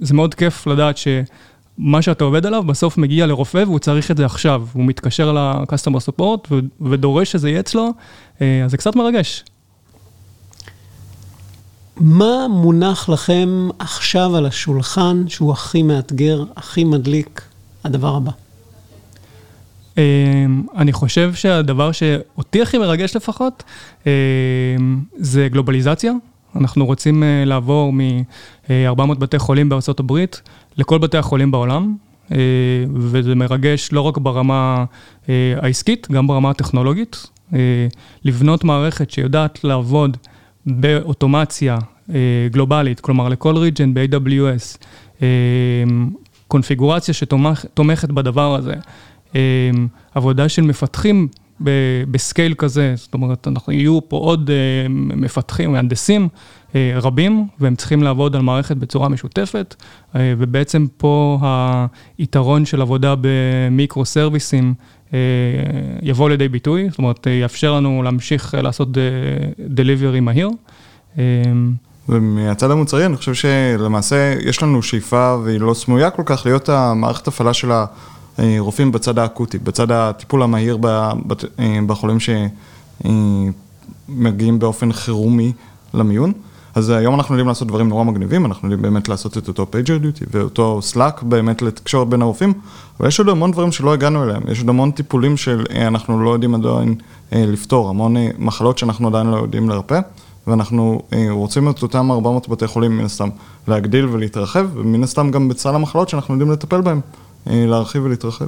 זה 0.00 0.14
מאוד 0.14 0.34
כיף 0.34 0.66
לדעת 0.66 0.96
ש... 0.96 1.08
מה 1.78 2.02
שאתה 2.02 2.24
עובד 2.24 2.46
עליו 2.46 2.62
בסוף 2.62 2.98
מגיע 2.98 3.26
לרופא 3.26 3.62
והוא 3.66 3.78
צריך 3.78 4.10
את 4.10 4.16
זה 4.16 4.26
עכשיו. 4.26 4.62
הוא 4.72 4.84
מתקשר 4.84 5.32
ל-customer 5.32 6.10
support 6.10 6.52
ודורש 6.80 7.32
שזה 7.32 7.48
יהיה 7.48 7.60
אצלו, 7.60 7.90
אה, 8.40 8.64
אז 8.64 8.70
זה 8.70 8.76
קצת 8.76 8.96
מרגש. 8.96 9.44
מה 11.96 12.46
מונח 12.50 13.08
לכם 13.08 13.68
עכשיו 13.78 14.36
על 14.36 14.46
השולחן 14.46 15.24
שהוא 15.28 15.52
הכי 15.52 15.82
מאתגר, 15.82 16.44
הכי 16.56 16.84
מדליק, 16.84 17.42
הדבר 17.84 18.16
הבא? 18.16 18.30
אה, 19.98 20.02
אני 20.76 20.92
חושב 20.92 21.34
שהדבר 21.34 21.92
שאותי 21.92 22.62
הכי 22.62 22.78
מרגש 22.78 23.16
לפחות, 23.16 23.62
אה, 24.06 24.12
זה 25.16 25.48
גלובליזציה. 25.48 26.12
אנחנו 26.56 26.86
רוצים 26.86 27.22
לעבור 27.46 27.92
מ-400 27.92 29.14
בתי 29.18 29.38
חולים 29.38 29.68
בארצות 29.68 30.00
הברית 30.00 30.42
לכל 30.76 30.98
בתי 30.98 31.18
החולים 31.18 31.50
בעולם, 31.50 31.94
אה, 32.32 32.36
וזה 32.94 33.34
מרגש 33.34 33.92
לא 33.92 34.00
רק 34.00 34.18
ברמה 34.18 34.84
אה, 35.28 35.54
העסקית, 35.62 36.08
גם 36.12 36.26
ברמה 36.26 36.50
הטכנולוגית. 36.50 37.26
אה, 37.54 37.58
לבנות 38.24 38.64
מערכת 38.64 39.10
שיודעת 39.10 39.64
לעבוד 39.64 40.16
באוטומציה 40.66 41.78
גלובלית, 42.50 43.00
כלומר 43.00 43.28
לכל 43.28 43.56
ריג'ן 43.56 43.94
ב-AWS, 43.94 44.78
קונפיגורציה 46.48 47.14
שתומכת 47.14 48.10
בדבר 48.10 48.54
הזה, 48.54 48.74
עבודה 50.14 50.48
של 50.48 50.62
מפתחים 50.62 51.28
בסקייל 52.10 52.54
כזה, 52.54 52.92
זאת 52.96 53.14
אומרת, 53.14 53.48
אנחנו 53.48 53.72
יהיו 53.72 54.08
פה 54.08 54.16
עוד 54.16 54.50
מפתחים, 54.88 55.72
מהנדסים 55.72 56.28
אה, 56.74 56.92
רבים, 57.02 57.46
והם 57.60 57.76
צריכים 57.76 58.02
לעבוד 58.02 58.36
על 58.36 58.42
מערכת 58.42 58.76
בצורה 58.76 59.08
משותפת, 59.08 59.74
אה, 60.16 60.34
ובעצם 60.38 60.86
פה 60.96 61.38
היתרון 62.18 62.64
של 62.64 62.80
עבודה 62.80 63.14
במיקרו 63.20 64.04
סרוויסים 64.04 64.74
אה, 65.14 65.18
יבוא 66.02 66.28
לידי 66.28 66.48
ביטוי, 66.48 66.88
זאת 66.90 66.98
אומרת, 66.98 67.26
יאפשר 67.26 67.72
לנו 67.72 68.02
להמשיך 68.02 68.54
לעשות 68.62 68.88
דליברי 69.68 70.20
מהיר. 70.20 70.50
ומהצד 72.08 72.70
המוצרי, 72.70 73.06
אני 73.06 73.16
חושב 73.16 73.34
שלמעשה 73.34 74.34
יש 74.40 74.62
לנו 74.62 74.82
שאיפה, 74.82 75.36
והיא 75.44 75.60
לא 75.60 75.74
סמויה 75.74 76.10
כל 76.10 76.22
כך, 76.26 76.46
להיות 76.46 76.68
המערכת 76.68 77.28
הפעלה 77.28 77.54
של 77.54 77.72
הרופאים 78.38 78.92
בצד 78.92 79.18
האקוטי, 79.18 79.58
בצד 79.58 79.90
הטיפול 79.90 80.42
המהיר 80.42 80.78
בחולים 81.86 82.18
שמגיעים 84.08 84.58
באופן 84.58 84.92
חירומי 84.92 85.52
למיון. 85.94 86.32
אז 86.74 86.90
היום 86.90 87.14
אנחנו 87.14 87.34
יודעים 87.34 87.48
לעשות 87.48 87.68
דברים 87.68 87.88
נורא 87.88 88.04
מגניבים, 88.04 88.46
אנחנו 88.46 88.68
יודעים 88.68 88.82
באמת 88.82 89.08
לעשות 89.08 89.38
את 89.38 89.48
אותו 89.48 89.70
PagerDuty 89.70 90.24
ואותו 90.30 90.82
Slack 90.82 91.22
באמת 91.22 91.62
לתקשורת 91.62 92.08
בין 92.08 92.22
הרופאים, 92.22 92.52
אבל 93.00 93.08
יש 93.08 93.18
עוד 93.18 93.28
המון 93.28 93.50
דברים 93.50 93.72
שלא 93.72 93.92
הגענו 93.92 94.24
אליהם, 94.24 94.42
יש 94.48 94.58
עוד 94.58 94.68
המון 94.68 94.90
טיפולים 94.90 95.36
שאנחנו 95.36 96.24
לא 96.24 96.30
יודעים 96.30 96.54
עדיין 96.54 96.94
אה, 97.32 97.44
לפתור, 97.46 97.88
המון 97.88 98.16
אה, 98.16 98.28
מחלות 98.38 98.78
שאנחנו 98.78 99.08
עדיין 99.08 99.26
לא 99.26 99.36
יודעים 99.36 99.68
לרפא, 99.68 100.00
ואנחנו 100.46 101.02
אה, 101.12 101.26
רוצים 101.30 101.70
את 101.70 101.82
אותם 101.82 102.10
400 102.10 102.48
בתי 102.48 102.66
חולים 102.66 102.98
מן 102.98 103.04
הסתם 103.04 103.28
להגדיל 103.68 104.08
ולהתרחב, 104.12 104.66
ומן 104.74 105.02
הסתם 105.02 105.30
גם 105.30 105.48
בסל 105.48 105.74
המחלות 105.74 106.08
שאנחנו 106.08 106.34
יודעים 106.34 106.50
לטפל 106.50 106.80
בהן, 106.80 107.00
להרחיב 107.46 108.04
ולהתרחב. 108.04 108.46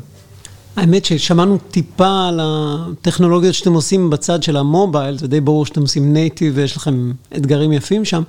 האמת 0.77 1.05
ששמענו 1.05 1.59
טיפה 1.71 2.29
על 2.29 2.41
הטכנולוגיות 2.43 3.55
שאתם 3.55 3.73
עושים 3.73 4.11
בצד 4.11 4.43
של 4.43 4.57
ה 4.57 4.65
mobile, 4.65 5.19
זה 5.19 5.29
די 5.29 5.41
ברור 5.41 5.67
שאתם 5.67 5.81
עושים 5.81 6.13
native 6.13 6.53
ויש 6.57 6.77
לכם 6.77 7.13
אתגרים 7.37 7.73
יפים 7.73 8.05
שם. 8.05 8.23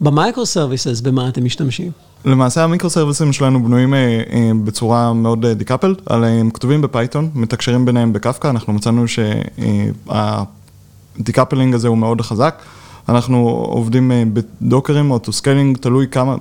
ב 0.00 0.46
microservices, 0.46 1.00
במה 1.00 1.28
אתם 1.28 1.44
משתמשים? 1.44 1.90
למעשה 2.24 2.64
המיקרו 2.64 2.90
סרוויסים 2.90 3.32
שלנו 3.32 3.64
בנויים 3.64 3.94
אה, 3.94 4.22
אה, 4.32 4.50
בצורה 4.64 5.12
מאוד 5.12 5.46
decoupled, 5.46 5.96
אה, 6.10 6.26
הם 6.26 6.50
כתובים 6.50 6.82
ב 6.82 6.88
Python, 6.88 7.30
מתקשרים 7.34 7.84
ביניהם 7.84 8.12
בקפקא, 8.12 8.48
אנחנו 8.48 8.72
מצאנו 8.72 9.04
שה 11.18 11.31
decoupling 11.31 11.74
הזה 11.74 11.88
הוא 11.88 11.98
מאוד 11.98 12.20
חזק. 12.20 12.62
אנחנו 13.08 13.48
עובדים 13.48 14.12
בדוקרים 14.32 15.10
auto 15.10 15.18
scaling, 15.18 15.76
תלוי 15.76 16.06
כמה, 16.10 16.36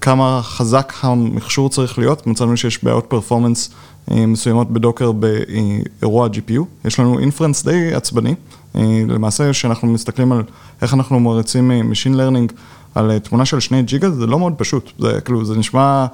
כמה 0.00 0.40
חזק 0.42 0.92
המכשור 1.00 1.68
צריך 1.68 1.98
להיות, 1.98 2.26
מצאנו 2.26 2.56
שיש 2.56 2.84
בעיות 2.84 3.04
performance 3.08 3.70
אה, 4.10 4.26
מסוימות 4.26 4.70
ב 4.70 4.76
Docker 4.76 5.12
באירוע 5.12 6.28
GPU. 6.28 6.62
יש 6.84 7.00
לנו 7.00 7.18
inference 7.18 7.64
די 7.64 7.94
עצבני, 7.94 8.34
אה, 8.76 9.02
למעשה 9.08 9.50
כשאנחנו 9.50 9.88
מסתכלים 9.88 10.32
על 10.32 10.42
איך 10.82 10.94
אנחנו 10.94 11.20
מריצים 11.20 11.70
אה, 11.70 11.80
Machine 11.80 12.14
Learning 12.16 12.52
על 12.94 13.18
תמונה 13.18 13.44
של 13.44 13.60
שני 13.60 13.82
ג'יגה, 13.82 14.10
זה 14.10 14.26
לא 14.26 14.38
מאוד 14.38 14.52
פשוט, 14.56 14.92
זה 14.98 15.20
כאילו, 15.20 15.44
זה 15.44 15.56
נשמע, 15.56 16.06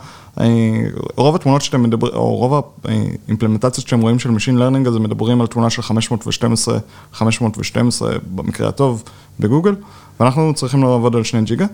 רוב 1.16 1.34
התמונות 1.34 1.62
שאתם 1.62 1.82
מדברים, 1.82 2.14
או 2.14 2.36
רוב 2.36 2.62
האימפלמנטציות 2.84 3.86
שאתם 3.86 4.00
רואים 4.00 4.18
של 4.18 4.30
Machine 4.30 4.58
Learning, 4.58 4.88
אז 4.88 4.96
הם 4.96 5.02
מדברים 5.02 5.40
על 5.40 5.46
תמונה 5.46 5.70
של 5.70 5.82
512, 5.82 6.78
512 7.12 8.12
במקרה 8.34 8.68
הטוב 8.68 9.02
בגוגל, 9.40 9.74
ואנחנו 10.20 10.54
צריכים 10.54 10.82
לעבוד 10.82 11.16
על 11.16 11.24
שני 11.24 11.42
ג'יגה. 11.42 11.66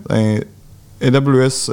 AWS 1.01 1.73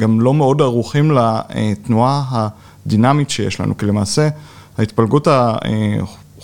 גם 0.00 0.20
לא 0.20 0.34
מאוד 0.34 0.60
ערוכים 0.62 1.10
לתנועה 1.10 2.24
ה... 2.30 2.48
דינמית 2.86 3.30
שיש 3.30 3.60
לנו, 3.60 3.76
כי 3.78 3.86
למעשה 3.86 4.28
ההתפלגות 4.78 5.28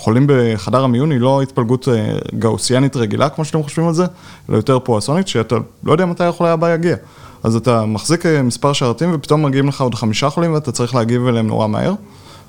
החולים 0.00 0.26
בחדר 0.28 0.84
המיון 0.84 1.12
היא 1.12 1.20
לא 1.20 1.42
התפלגות 1.42 1.88
אה, 1.88 2.18
גאוסיאנית 2.38 2.96
רגילה, 2.96 3.28
כמו 3.28 3.44
שאתם 3.44 3.62
חושבים 3.62 3.88
על 3.88 3.94
זה, 3.94 4.04
אלא 4.48 4.56
יותר 4.56 4.78
פואסונית, 4.78 5.28
שאתה 5.28 5.56
לא 5.84 5.92
יודע 5.92 6.06
מתי 6.06 6.24
החולה 6.24 6.52
הבא 6.52 6.74
יגיע. 6.74 6.96
אז 7.42 7.56
אתה 7.56 7.84
מחזיק 7.84 8.26
אה, 8.26 8.42
מספר 8.42 8.72
שרתים 8.72 9.10
ופתאום 9.14 9.42
מגיעים 9.42 9.68
לך 9.68 9.80
עוד 9.80 9.94
חמישה 9.94 10.30
חולים 10.30 10.54
ואתה 10.54 10.72
צריך 10.72 10.94
להגיב 10.94 11.26
אליהם 11.26 11.46
נורא 11.46 11.66
מהר. 11.66 11.94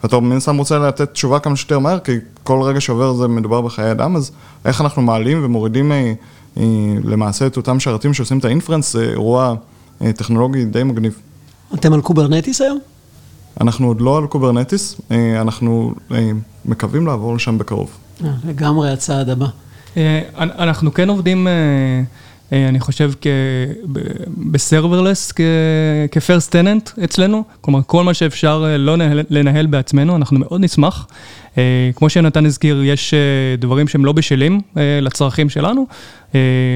ואתה 0.03 0.19
מן 0.19 0.37
הסתם 0.37 0.57
רוצה 0.57 0.79
לתת 0.79 1.11
תשובה 1.11 1.39
כמה 1.39 1.55
שיותר 1.55 1.79
מהר, 1.79 1.99
כי 1.99 2.11
כל 2.43 2.61
רגע 2.61 2.81
שעובר 2.81 3.13
זה 3.13 3.27
מדובר 3.27 3.61
בחיי 3.61 3.91
אדם, 3.91 4.15
אז 4.15 4.31
איך 4.65 4.81
אנחנו 4.81 5.01
מעלים 5.01 5.45
ומורידים 5.45 5.91
אה, 5.91 6.13
למעשה 7.03 7.47
את 7.47 7.57
אותם 7.57 7.79
שרתים 7.79 8.13
שעושים 8.13 8.39
את 8.39 8.45
האינפרנס, 8.45 8.93
זה 8.93 9.03
אירוע 9.03 9.55
טכנולוגי 10.15 10.65
די 10.65 10.83
מגניב. 10.83 11.19
אתם 11.73 11.93
על 11.93 12.01
Kubernetes 12.01 12.61
היום? 12.61 12.79
אנחנו 13.61 13.87
עוד 13.87 14.01
לא 14.01 14.17
על 14.17 14.27
Kubernetes, 14.27 15.01
אה, 15.11 15.41
אנחנו 15.41 15.93
אה, 16.11 16.31
מקווים 16.65 17.07
לעבור 17.07 17.35
לשם 17.35 17.57
בקרוב. 17.57 17.97
אה, 18.23 18.29
לגמרי 18.45 18.91
הצעד 18.91 19.29
הבא. 19.29 19.47
אנחנו 20.37 20.93
כן 20.93 21.09
עובדים, 21.09 21.47
אני 22.51 22.79
חושב, 22.79 23.11
ב 24.37 24.46
serverless 24.46 25.33
כ 26.11 26.23
first 26.23 26.51
tenet 26.51 26.89
אצלנו, 27.03 27.43
כלומר 27.61 27.79
כל 27.85 28.03
מה 28.03 28.13
שאפשר 28.13 28.65
לא 28.77 28.95
לנהל 29.29 29.65
בעצמנו, 29.65 30.15
אנחנו 30.15 30.39
מאוד 30.39 30.61
נשמח. 30.61 31.07
כמו 31.95 32.09
שנתן 32.09 32.45
הזכיר, 32.45 32.83
יש 32.83 33.13
דברים 33.59 33.87
שהם 33.87 34.05
לא 34.05 34.11
בשלים 34.11 34.61
לצרכים 34.75 35.49
שלנו. 35.49 35.87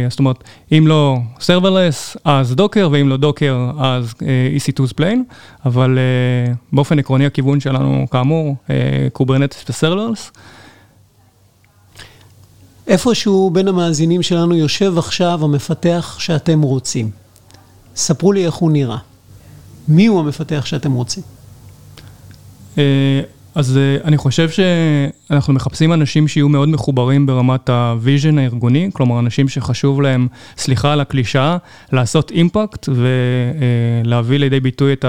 זאת 0.10 0.20
אומרת, 0.20 0.44
אם 0.72 0.88
לא 0.88 1.18
serverless, 1.40 2.18
אז 2.24 2.56
Docker, 2.56 2.90
ואם 2.92 3.10
לא 3.10 3.18
Docker, 3.18 3.72
אז 3.80 4.14
EC2 4.58 4.94
plain, 5.02 5.34
אבל 5.66 5.98
באופן 6.74 7.00
עקרוני 7.00 7.26
הכיוון 7.26 7.60
שלנו, 7.60 8.06
כאמור, 8.12 8.56
Kubernetes 9.14 9.66
ו 9.70 9.75
serverless. 9.75 10.32
איפשהו 12.88 13.50
בין 13.50 13.68
המאזינים 13.68 14.24
שלנו 14.24 14.56
יושב 14.56 14.98
עכשיו 14.98 15.44
המפתח 15.44 16.16
שאתם 16.20 16.62
רוצים. 16.62 17.10
ספרו 17.96 18.32
לי 18.32 18.46
איך 18.46 18.54
הוא 18.54 18.72
נראה. 18.72 18.98
מי 19.88 20.06
הוא 20.06 20.20
המפתח 20.20 20.66
שאתם 20.66 20.92
רוצים? 20.92 21.24
אז 23.56 23.78
אה, 23.78 23.98
אני 24.04 24.18
חושב 24.18 24.50
שאנחנו 24.50 25.54
מחפשים 25.54 25.94
אנשים 25.94 26.28
שיהיו 26.28 26.50
מאוד 26.50 26.70
מחוברים 26.70 27.26
ברמת 27.26 27.70
ה 27.70 27.79
vision 27.79 28.38
הארגוני, 28.38 28.90
כלומר 28.94 29.20
אנשים 29.20 29.48
שחשוב 29.48 30.02
להם, 30.02 30.28
סליחה 30.58 30.94
על 30.94 31.02
הקלישאה, 31.02 31.58
לעשות 31.92 32.32
אימפקט 32.32 32.90
ולהביא 34.04 34.40
לידי 34.40 34.60
ביטוי 34.60 34.94
את 34.94 35.06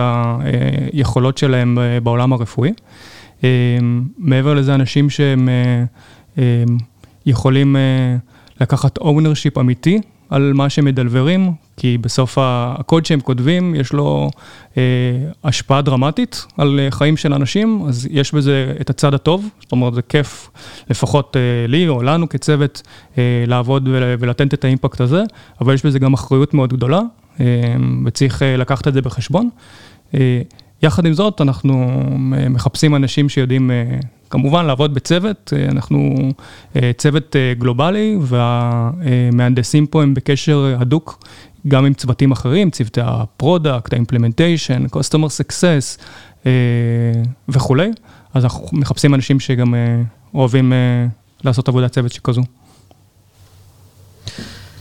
היכולות 0.93 1.39
שלהם 1.39 1.79
בעולם 2.03 2.33
הרפואי. 2.33 2.73
מעבר 4.19 4.55
לזה, 4.55 4.75
אנשים 4.75 5.11
שהם 5.11 5.49
יכולים 7.27 7.77
לקחת 8.61 8.99
ownership 8.99 9.61
אמיתי 9.61 10.01
על 10.31 10.53
מה 10.53 10.71
שהם 10.71 10.85
מדלברים, 10.85 11.53
כי 11.77 11.99
בסוף 11.99 12.39
הקוד 12.41 13.07
שהם 13.07 13.21
כותבים, 13.21 13.75
יש 13.75 13.93
לו 13.93 14.31
אה, 14.77 14.83
השפעה 15.45 15.83
דרמטית 15.83 16.47
על 16.59 16.81
אה, 16.81 16.91
חיים 16.91 17.17
של 17.17 17.35
אנשים, 17.35 17.85
אז 17.89 18.09
יש 18.11 18.35
בזה 18.35 18.75
את 18.81 18.91
הצד 18.91 19.15
הטוב, 19.15 19.49
זאת 19.61 19.73
אומרת, 19.73 19.95
זה 19.95 20.03
כיף 20.03 20.51
לפחות 20.91 21.37
אה, 21.37 21.67
לי 21.69 21.89
או 21.89 22.03
לנו 22.03 22.29
כצוות 22.29 22.83
אה, 23.19 23.45
לעבוד 23.47 23.89
ולתת 23.93 24.55
את 24.55 24.65
ה 24.65 24.70
impact 24.70 25.01
הזה, 25.01 25.23
אבל 25.61 25.75
יש 25.75 25.87
בזה 25.87 25.99
גם 25.99 26.15
אחריות 26.15 26.55
מאוד 26.55 26.73
גדולה, 26.73 27.01
אה, 27.41 27.45
וצריך 28.07 28.43
אה, 28.43 28.57
לקחת 28.57 28.89
את 28.89 28.95
זה 28.95 29.03
בחשבון. 29.03 29.49
אה, 30.15 30.43
יחד 30.83 31.07
עם 31.07 31.13
זאת, 31.13 31.41
אנחנו 31.41 32.03
אה, 32.37 32.49
מחפשים 32.49 32.95
אנשים 32.95 33.29
שיודעים 33.29 33.71
אה, 33.71 33.99
כמובן 34.31 34.67
לעבוד 34.67 34.95
בצוות, 34.95 35.53
אה, 35.57 35.69
אנחנו 35.69 36.15
צוות 36.97 37.37
גלובלי 37.59 38.19
והמהנדסים 38.21 39.87
פה 39.87 40.03
הם 40.03 40.15
בקשר 40.15 40.77
הדוק 40.79 41.25
גם 41.69 41.85
עם 41.85 41.95
צוותים 41.95 42.33
אחרים, 42.33 42.71
צוותי 42.71 43.01
ה 43.05 43.14
product, 43.14 43.93
ה 43.93 43.98
implementation, 43.98 44.87
customer 44.87 45.29
success 45.29 46.03
וכולי, 47.49 47.91
אז 48.35 48.45
אנחנו 48.45 48.69
מחפשים 48.73 49.15
אנשים 49.15 49.41
שגם 49.41 49.75
אוהבים 50.35 50.73
לעשות 51.45 51.69
עבודת 51.69 51.93
צוות 51.93 52.13
שכזו. 52.13 52.43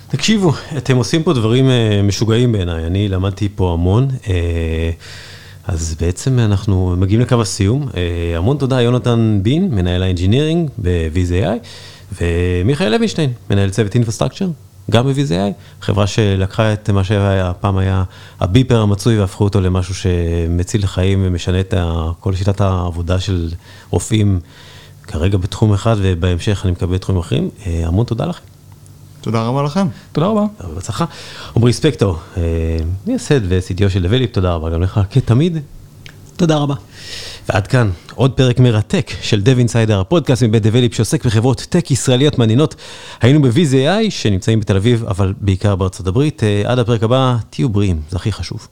תקשיבו, 0.07 0.53
אתם 0.77 0.95
עושים 0.95 1.23
פה 1.23 1.33
דברים 1.33 1.65
משוגעים 2.03 2.51
בעיניי, 2.51 2.85
אני 2.85 3.09
למדתי 3.09 3.49
פה 3.55 3.73
המון. 3.73 4.07
אז 5.67 5.95
בעצם 5.99 6.39
אנחנו 6.39 6.95
מגיעים 6.97 7.21
לקו 7.21 7.41
הסיום. 7.41 7.87
אה, 7.97 8.37
המון 8.37 8.57
תודה, 8.57 8.81
יונתן 8.81 9.39
בין, 9.43 9.75
מנהל 9.75 10.03
ה 10.03 10.09
engineering 10.09 10.69
ב-VZI, 10.81 11.67
ומיכאל 12.21 12.95
לוינשטיין, 12.95 13.33
מנהל 13.49 13.69
צוות 13.69 13.95
infrastructure, 13.95 14.47
גם 14.91 15.07
ב-VZI, 15.07 15.53
חברה 15.81 16.07
שלקחה 16.07 16.73
את 16.73 16.89
מה 16.89 17.03
שפעם 17.03 17.77
היה 17.77 18.03
הביפר 18.39 18.81
המצוי 18.81 19.19
והפכו 19.19 19.43
אותו 19.43 19.61
למשהו 19.61 19.95
שמציל 19.95 20.85
חיים 20.85 21.23
ומשנה 21.25 21.59
את 21.59 21.73
כל 22.19 22.35
שיטת 22.35 22.61
העבודה 22.61 23.19
של 23.19 23.51
רופאים, 23.89 24.39
כרגע 25.03 25.37
בתחום 25.37 25.73
אחד 25.73 25.95
ובהמשך 25.99 26.61
אני 26.63 26.71
מקבל 26.71 26.97
תחומים 26.97 27.21
אחרים. 27.21 27.49
אה, 27.65 27.81
המון 27.87 28.05
תודה 28.05 28.25
לכם. 28.25 28.54
תודה 29.25 29.43
רבה 29.43 29.63
לכם. 29.63 29.87
תודה 30.11 30.27
רבה. 30.27 30.45
בהצלחה. 30.75 31.05
עמרי 31.55 31.73
ספקטור, 31.73 32.17
מייסד 33.07 33.39
ו-CTO 33.43 33.89
של 33.89 34.03
דבליפ, 34.03 34.31
תודה 34.31 34.53
רבה 34.53 34.69
גם 34.69 34.81
לך, 34.81 34.99
כתמיד. 35.11 35.57
תודה 36.37 36.57
רבה. 36.57 36.75
ועד 37.49 37.67
כאן 37.67 37.91
עוד 38.15 38.31
פרק 38.31 38.59
מרתק 38.59 39.11
של 39.21 39.41
Dev 39.45 39.69
Insider, 39.69 39.93
הפודקאסט 39.93 40.43
מבית 40.43 40.63
דבליפ 40.63 40.93
שעוסק 40.93 41.25
בחברות 41.25 41.65
טק 41.69 41.91
ישראליות 41.91 42.37
מעניינות. 42.37 42.75
היינו 43.21 43.41
ב-VZI 43.41 44.09
שנמצאים 44.09 44.59
בתל 44.59 44.75
אביב, 44.75 45.05
אבל 45.07 45.33
בעיקר 45.41 45.75
בארצות 45.75 46.07
הברית. 46.07 46.43
עד 46.65 46.79
הפרק 46.79 47.03
הבא, 47.03 47.35
תהיו 47.49 47.69
בריאים, 47.69 48.01
זה 48.09 48.17
הכי 48.17 48.31
חשוב. 48.31 48.67